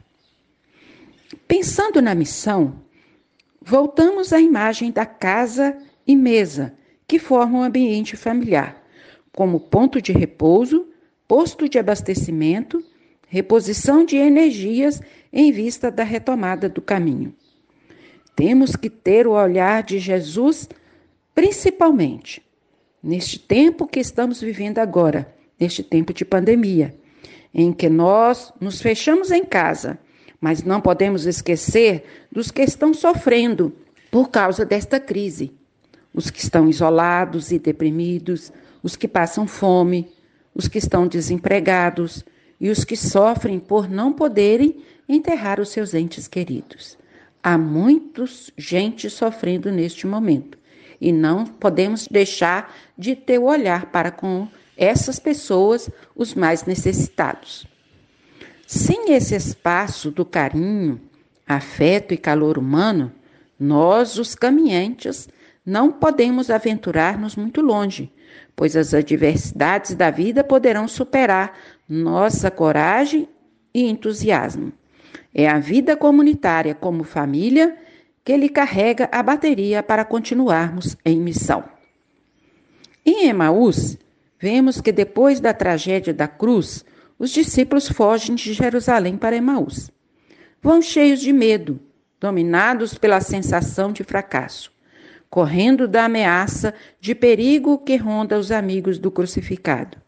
Pensando 1.46 2.00
na 2.00 2.14
missão, 2.14 2.80
voltamos 3.60 4.32
à 4.32 4.40
imagem 4.40 4.90
da 4.90 5.04
casa 5.04 5.76
e 6.06 6.16
mesa, 6.16 6.72
que 7.06 7.18
formam 7.18 7.60
um 7.60 7.64
ambiente 7.64 8.16
familiar, 8.16 8.82
como 9.30 9.60
ponto 9.60 10.00
de 10.00 10.10
repouso 10.10 10.88
posto 11.28 11.68
de 11.68 11.78
abastecimento, 11.78 12.82
reposição 13.28 14.06
de 14.06 14.16
energias 14.16 15.02
em 15.30 15.52
vista 15.52 15.90
da 15.90 16.02
retomada 16.02 16.66
do 16.66 16.80
caminho. 16.80 17.34
Temos 18.34 18.74
que 18.74 18.88
ter 18.88 19.26
o 19.26 19.32
olhar 19.32 19.82
de 19.82 19.98
Jesus, 19.98 20.66
principalmente 21.34 22.42
neste 23.02 23.38
tempo 23.38 23.86
que 23.86 24.00
estamos 24.00 24.40
vivendo 24.40 24.78
agora, 24.78 25.30
neste 25.60 25.82
tempo 25.82 26.14
de 26.14 26.24
pandemia, 26.24 26.96
em 27.58 27.72
que 27.72 27.88
nós 27.88 28.52
nos 28.60 28.82
fechamos 28.82 29.30
em 29.30 29.42
casa, 29.42 29.98
mas 30.38 30.62
não 30.62 30.78
podemos 30.78 31.24
esquecer 31.24 32.04
dos 32.30 32.50
que 32.50 32.60
estão 32.60 32.92
sofrendo 32.92 33.74
por 34.10 34.28
causa 34.28 34.62
desta 34.62 35.00
crise. 35.00 35.50
Os 36.12 36.28
que 36.28 36.38
estão 36.38 36.68
isolados 36.68 37.50
e 37.50 37.58
deprimidos, 37.58 38.52
os 38.82 38.94
que 38.94 39.08
passam 39.08 39.46
fome, 39.46 40.06
os 40.54 40.68
que 40.68 40.76
estão 40.76 41.08
desempregados 41.08 42.22
e 42.60 42.68
os 42.68 42.84
que 42.84 42.94
sofrem 42.94 43.58
por 43.58 43.88
não 43.88 44.12
poderem 44.12 44.76
enterrar 45.08 45.58
os 45.58 45.70
seus 45.70 45.94
entes 45.94 46.28
queridos. 46.28 46.98
Há 47.42 47.56
muitos 47.56 48.50
gente 48.54 49.08
sofrendo 49.08 49.72
neste 49.72 50.06
momento 50.06 50.58
e 51.00 51.10
não 51.10 51.46
podemos 51.46 52.06
deixar 52.06 52.74
de 52.98 53.16
ter 53.16 53.38
o 53.38 53.44
olhar 53.44 53.86
para 53.86 54.10
com 54.10 54.46
essas 54.76 55.18
pessoas, 55.18 55.90
os 56.14 56.34
mais 56.34 56.64
necessitados. 56.64 57.66
Sem 58.66 59.12
esse 59.12 59.34
espaço 59.34 60.10
do 60.10 60.24
carinho, 60.24 61.00
afeto 61.46 62.12
e 62.12 62.16
calor 62.16 62.58
humano, 62.58 63.12
nós, 63.58 64.18
os 64.18 64.34
caminhantes, 64.34 65.28
não 65.64 65.90
podemos 65.90 66.50
aventurar-nos 66.50 67.36
muito 67.36 67.60
longe, 67.60 68.12
pois 68.54 68.76
as 68.76 68.92
adversidades 68.92 69.94
da 69.94 70.10
vida 70.10 70.44
poderão 70.44 70.86
superar 70.86 71.56
nossa 71.88 72.50
coragem 72.50 73.28
e 73.72 73.88
entusiasmo. 73.88 74.72
É 75.34 75.48
a 75.48 75.58
vida 75.58 75.96
comunitária 75.96 76.74
como 76.74 77.04
família 77.04 77.76
que 78.24 78.36
lhe 78.36 78.48
carrega 78.48 79.08
a 79.12 79.22
bateria 79.22 79.82
para 79.82 80.04
continuarmos 80.04 80.96
em 81.04 81.20
missão. 81.20 81.64
Em 83.04 83.28
Emaús, 83.28 83.96
vemos 84.38 84.80
que 84.80 84.92
depois 84.92 85.40
da 85.40 85.52
tragédia 85.52 86.12
da 86.12 86.28
cruz, 86.28 86.84
os 87.18 87.30
discípulos 87.30 87.88
fogem 87.88 88.34
de 88.34 88.52
Jerusalém 88.52 89.16
para 89.16 89.36
Emaús. 89.36 89.90
Vão 90.62 90.82
cheios 90.82 91.20
de 91.20 91.32
medo, 91.32 91.80
dominados 92.20 92.94
pela 92.94 93.20
sensação 93.20 93.92
de 93.92 94.04
fracasso 94.04 94.76
correndo 95.36 95.86
da 95.86 96.04
ameaça 96.04 96.74
de 97.00 97.14
perigo 97.14 97.78
que 97.78 97.96
ronda 97.96 98.38
os 98.38 98.50
amigos 98.50 98.98
do 98.98 99.10
crucificado. 99.10 99.98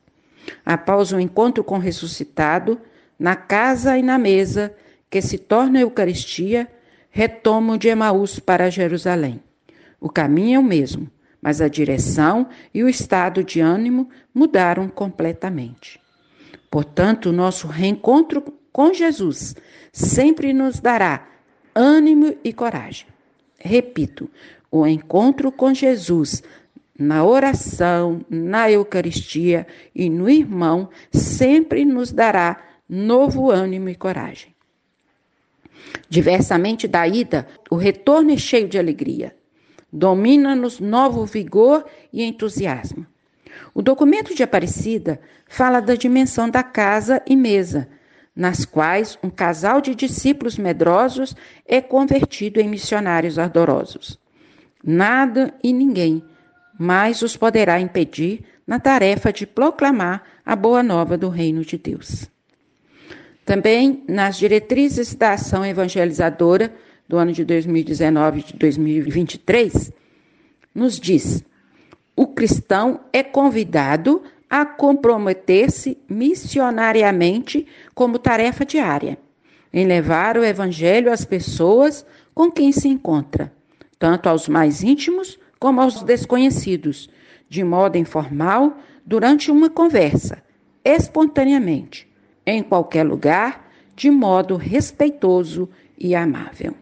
Após 0.64 1.12
o 1.12 1.20
encontro 1.20 1.62
com 1.62 1.76
o 1.76 1.80
ressuscitado, 1.80 2.80
na 3.18 3.36
casa 3.36 3.98
e 3.98 4.02
na 4.02 4.16
mesa, 4.16 4.74
que 5.10 5.20
se 5.20 5.38
torna 5.38 5.78
a 5.78 5.82
Eucaristia, 5.82 6.66
retomam 7.10 7.76
de 7.76 7.88
Emaús 7.88 8.38
para 8.38 8.70
Jerusalém. 8.70 9.42
O 10.00 10.08
caminho 10.08 10.56
é 10.56 10.58
o 10.58 10.62
mesmo, 10.62 11.10
mas 11.40 11.60
a 11.60 11.68
direção 11.68 12.48
e 12.72 12.82
o 12.82 12.88
estado 12.88 13.44
de 13.44 13.60
ânimo 13.60 14.08
mudaram 14.34 14.88
completamente. 14.88 16.00
Portanto, 16.70 17.30
o 17.30 17.32
nosso 17.32 17.66
reencontro 17.66 18.42
com 18.72 18.92
Jesus 18.92 19.54
sempre 19.92 20.52
nos 20.52 20.80
dará 20.80 21.26
ânimo 21.74 22.36
e 22.44 22.52
coragem. 22.52 23.06
Repito, 23.58 24.30
o 24.70 24.86
encontro 24.86 25.50
com 25.50 25.72
Jesus 25.72 26.42
na 26.98 27.24
oração, 27.24 28.20
na 28.28 28.70
Eucaristia 28.70 29.66
e 29.94 30.10
no 30.10 30.28
irmão 30.28 30.90
sempre 31.12 31.84
nos 31.84 32.12
dará 32.12 32.60
novo 32.88 33.50
ânimo 33.50 33.88
e 33.88 33.94
coragem. 33.94 34.54
Diversamente 36.08 36.88
da 36.88 37.06
ida, 37.06 37.46
o 37.70 37.76
retorno 37.76 38.32
é 38.32 38.36
cheio 38.36 38.68
de 38.68 38.78
alegria. 38.78 39.37
Domina-nos 39.92 40.80
novo 40.80 41.24
vigor 41.24 41.84
e 42.12 42.22
entusiasmo. 42.22 43.06
O 43.74 43.82
documento 43.82 44.34
de 44.34 44.42
Aparecida 44.42 45.20
fala 45.46 45.80
da 45.80 45.94
dimensão 45.94 46.50
da 46.50 46.62
casa 46.62 47.22
e 47.26 47.34
mesa, 47.34 47.88
nas 48.36 48.64
quais 48.64 49.18
um 49.22 49.30
casal 49.30 49.80
de 49.80 49.94
discípulos 49.94 50.58
medrosos 50.58 51.34
é 51.66 51.80
convertido 51.80 52.60
em 52.60 52.68
missionários 52.68 53.38
ardorosos. 53.38 54.18
Nada 54.84 55.54
e 55.62 55.72
ninguém 55.72 56.22
mais 56.78 57.22
os 57.22 57.36
poderá 57.36 57.80
impedir 57.80 58.44
na 58.66 58.78
tarefa 58.78 59.32
de 59.32 59.46
proclamar 59.46 60.22
a 60.46 60.54
boa 60.54 60.82
nova 60.82 61.18
do 61.18 61.28
reino 61.28 61.64
de 61.64 61.76
Deus. 61.76 62.30
Também 63.44 64.04
nas 64.06 64.36
diretrizes 64.36 65.14
da 65.14 65.32
ação 65.32 65.64
evangelizadora 65.64 66.72
do 67.08 67.16
ano 67.16 67.32
de 67.32 67.44
2019 67.44 68.40
e 68.40 68.42
de 68.42 68.52
2023, 68.54 69.92
nos 70.74 71.00
diz: 71.00 71.42
o 72.14 72.26
cristão 72.26 73.00
é 73.12 73.22
convidado 73.22 74.22
a 74.50 74.66
comprometer-se 74.66 75.98
missionariamente 76.08 77.66
como 77.94 78.18
tarefa 78.18 78.64
diária, 78.64 79.18
em 79.72 79.86
levar 79.86 80.36
o 80.36 80.44
evangelho 80.44 81.12
às 81.12 81.24
pessoas 81.24 82.04
com 82.34 82.50
quem 82.50 82.72
se 82.72 82.88
encontra, 82.88 83.52
tanto 83.98 84.28
aos 84.28 84.48
mais 84.48 84.82
íntimos 84.82 85.38
como 85.58 85.80
aos 85.80 86.02
desconhecidos, 86.02 87.10
de 87.48 87.64
modo 87.64 87.96
informal, 87.96 88.76
durante 89.04 89.50
uma 89.50 89.70
conversa, 89.70 90.42
espontaneamente, 90.84 92.08
em 92.46 92.62
qualquer 92.62 93.04
lugar, 93.04 93.70
de 93.96 94.10
modo 94.10 94.56
respeitoso 94.56 95.68
e 95.98 96.14
amável. 96.14 96.74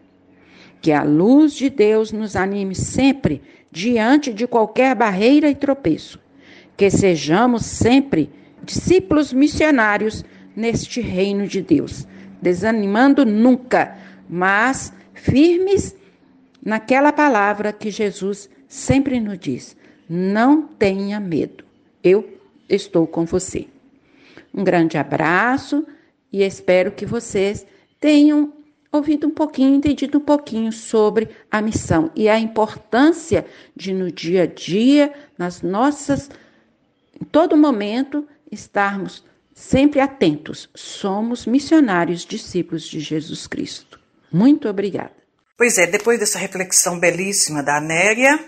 Que 0.87 0.93
a 0.93 1.03
luz 1.03 1.51
de 1.53 1.69
Deus 1.69 2.13
nos 2.13 2.37
anime 2.37 2.73
sempre 2.73 3.41
diante 3.69 4.33
de 4.33 4.47
qualquer 4.47 4.95
barreira 4.95 5.49
e 5.49 5.53
tropeço. 5.53 6.17
Que 6.77 6.89
sejamos 6.89 7.65
sempre 7.65 8.29
discípulos 8.63 9.33
missionários 9.33 10.23
neste 10.55 11.01
reino 11.01 11.45
de 11.45 11.61
Deus, 11.61 12.07
desanimando 12.41 13.25
nunca, 13.25 13.97
mas 14.29 14.93
firmes 15.13 15.93
naquela 16.63 17.11
palavra 17.11 17.73
que 17.73 17.91
Jesus 17.91 18.49
sempre 18.65 19.19
nos 19.19 19.37
diz: 19.37 19.75
não 20.07 20.61
tenha 20.61 21.19
medo, 21.19 21.65
eu 22.01 22.39
estou 22.69 23.05
com 23.05 23.25
você. 23.25 23.67
Um 24.53 24.63
grande 24.63 24.97
abraço 24.97 25.85
e 26.31 26.43
espero 26.43 26.93
que 26.93 27.05
vocês 27.05 27.67
tenham 27.99 28.53
ouvido 28.91 29.27
um 29.27 29.31
pouquinho, 29.31 29.75
entendido 29.75 30.17
um 30.17 30.21
pouquinho 30.21 30.71
sobre 30.71 31.29
a 31.51 31.61
missão 31.61 32.11
e 32.15 32.29
a 32.29 32.39
importância 32.39 33.45
de 33.75 33.93
no 33.93 34.11
dia 34.11 34.43
a 34.43 34.45
dia, 34.45 35.13
nas 35.37 35.61
nossas, 35.61 36.29
em 37.19 37.25
todo 37.25 37.57
momento, 37.57 38.27
estarmos 38.51 39.23
sempre 39.53 39.99
atentos. 39.99 40.69
Somos 40.75 41.45
missionários, 41.45 42.25
discípulos 42.25 42.83
de 42.83 42.99
Jesus 42.99 43.47
Cristo. 43.47 43.99
Muito 44.31 44.69
obrigada. 44.69 45.11
Pois 45.57 45.77
é, 45.77 45.87
depois 45.87 46.19
dessa 46.19 46.37
reflexão 46.37 46.99
belíssima 46.99 47.63
da 47.63 47.77
Anéria, 47.77 48.39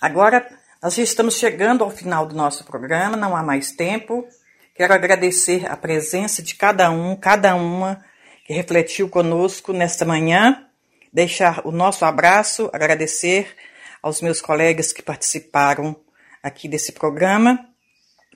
agora 0.00 0.46
nós 0.82 0.94
já 0.94 1.02
estamos 1.02 1.36
chegando 1.36 1.82
ao 1.82 1.90
final 1.90 2.26
do 2.26 2.36
nosso 2.36 2.64
programa, 2.64 3.16
não 3.16 3.34
há 3.34 3.42
mais 3.42 3.72
tempo. 3.72 4.26
Quero 4.74 4.94
agradecer 4.94 5.66
a 5.66 5.76
presença 5.76 6.42
de 6.42 6.54
cada 6.54 6.90
um, 6.90 7.16
cada 7.16 7.56
uma 7.56 8.04
que 8.48 8.54
refletiu 8.54 9.10
conosco 9.10 9.74
nesta 9.74 10.06
manhã. 10.06 10.64
Deixar 11.12 11.60
o 11.66 11.70
nosso 11.70 12.06
abraço, 12.06 12.70
agradecer 12.72 13.54
aos 14.02 14.22
meus 14.22 14.40
colegas 14.40 14.90
que 14.90 15.02
participaram 15.02 15.94
aqui 16.42 16.66
desse 16.66 16.92
programa, 16.92 17.62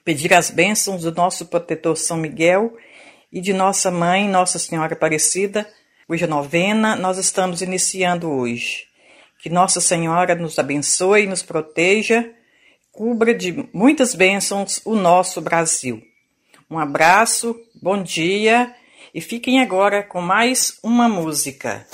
pedir 0.04 0.34
as 0.34 0.50
bênçãos 0.50 1.04
do 1.04 1.14
nosso 1.14 1.46
protetor 1.46 1.96
São 1.96 2.18
Miguel 2.18 2.76
e 3.32 3.40
de 3.40 3.54
nossa 3.54 3.90
mãe, 3.90 4.28
Nossa 4.28 4.58
Senhora 4.58 4.92
Aparecida, 4.92 5.66
cuja 6.06 6.26
novena 6.26 6.94
nós 6.94 7.16
estamos 7.16 7.62
iniciando 7.62 8.30
hoje. 8.30 8.84
Que 9.42 9.48
Nossa 9.48 9.80
Senhora 9.80 10.34
nos 10.34 10.58
abençoe, 10.58 11.26
nos 11.26 11.42
proteja, 11.42 12.30
cubra 12.90 13.32
de 13.32 13.66
muitas 13.72 14.14
bênçãos 14.14 14.78
o 14.84 14.94
nosso 14.94 15.40
Brasil. 15.40 16.02
Um 16.70 16.78
abraço, 16.78 17.58
bom 17.80 18.02
dia 18.02 18.74
e 19.14 19.20
fiquem 19.20 19.60
agora 19.60 20.02
com 20.02 20.20
mais 20.20 20.78
uma 20.82 21.08
música. 21.08 21.86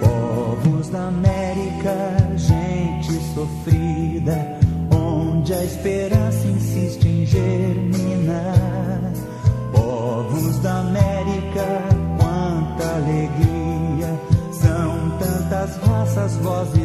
Povos 0.00 0.88
da 0.90 1.08
América, 1.08 2.36
gente 2.36 3.12
sofrida, 3.34 4.58
onde 4.92 5.52
a 5.52 5.64
esperança 5.64 6.46
insiste 6.46 7.04
em 7.08 7.26
germinar. 7.26 9.12
Povos 9.72 10.60
da 10.60 10.78
América, 10.78 11.66
quanta 12.20 12.94
alegria, 12.94 14.20
são 14.52 15.18
tantas 15.18 15.76
raças, 15.78 16.36
vozes 16.36 16.83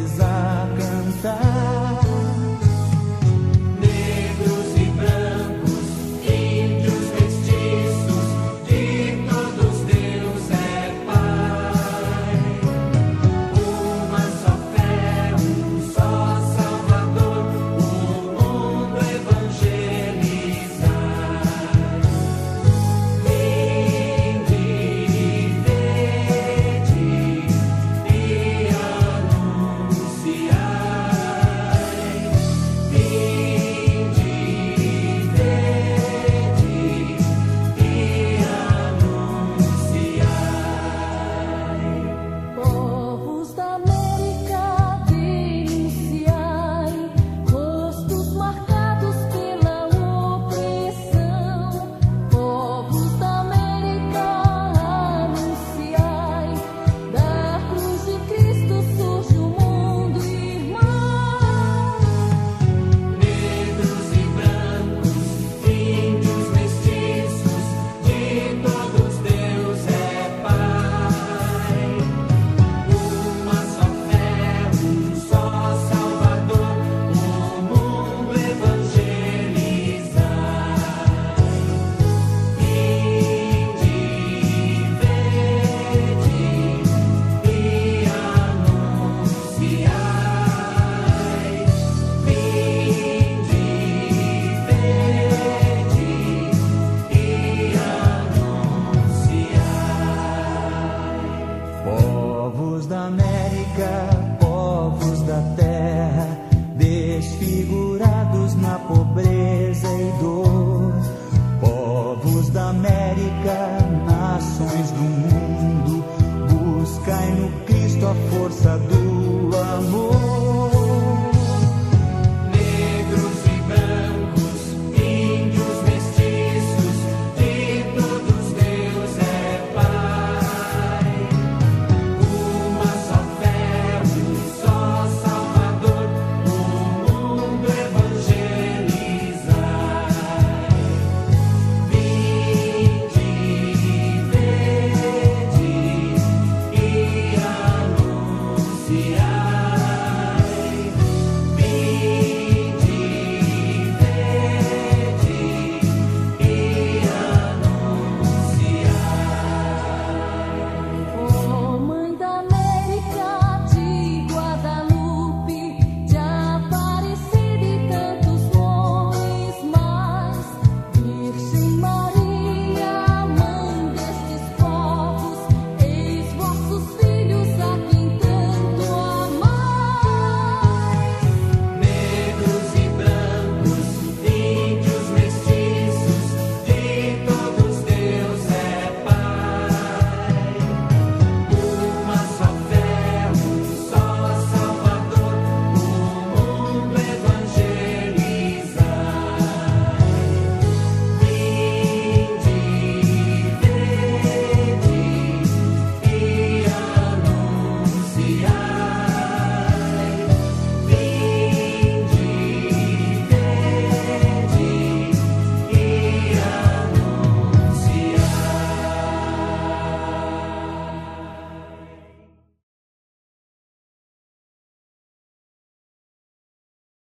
pobreza 108.78 109.88
e 109.88 110.12
dor. 110.20 110.49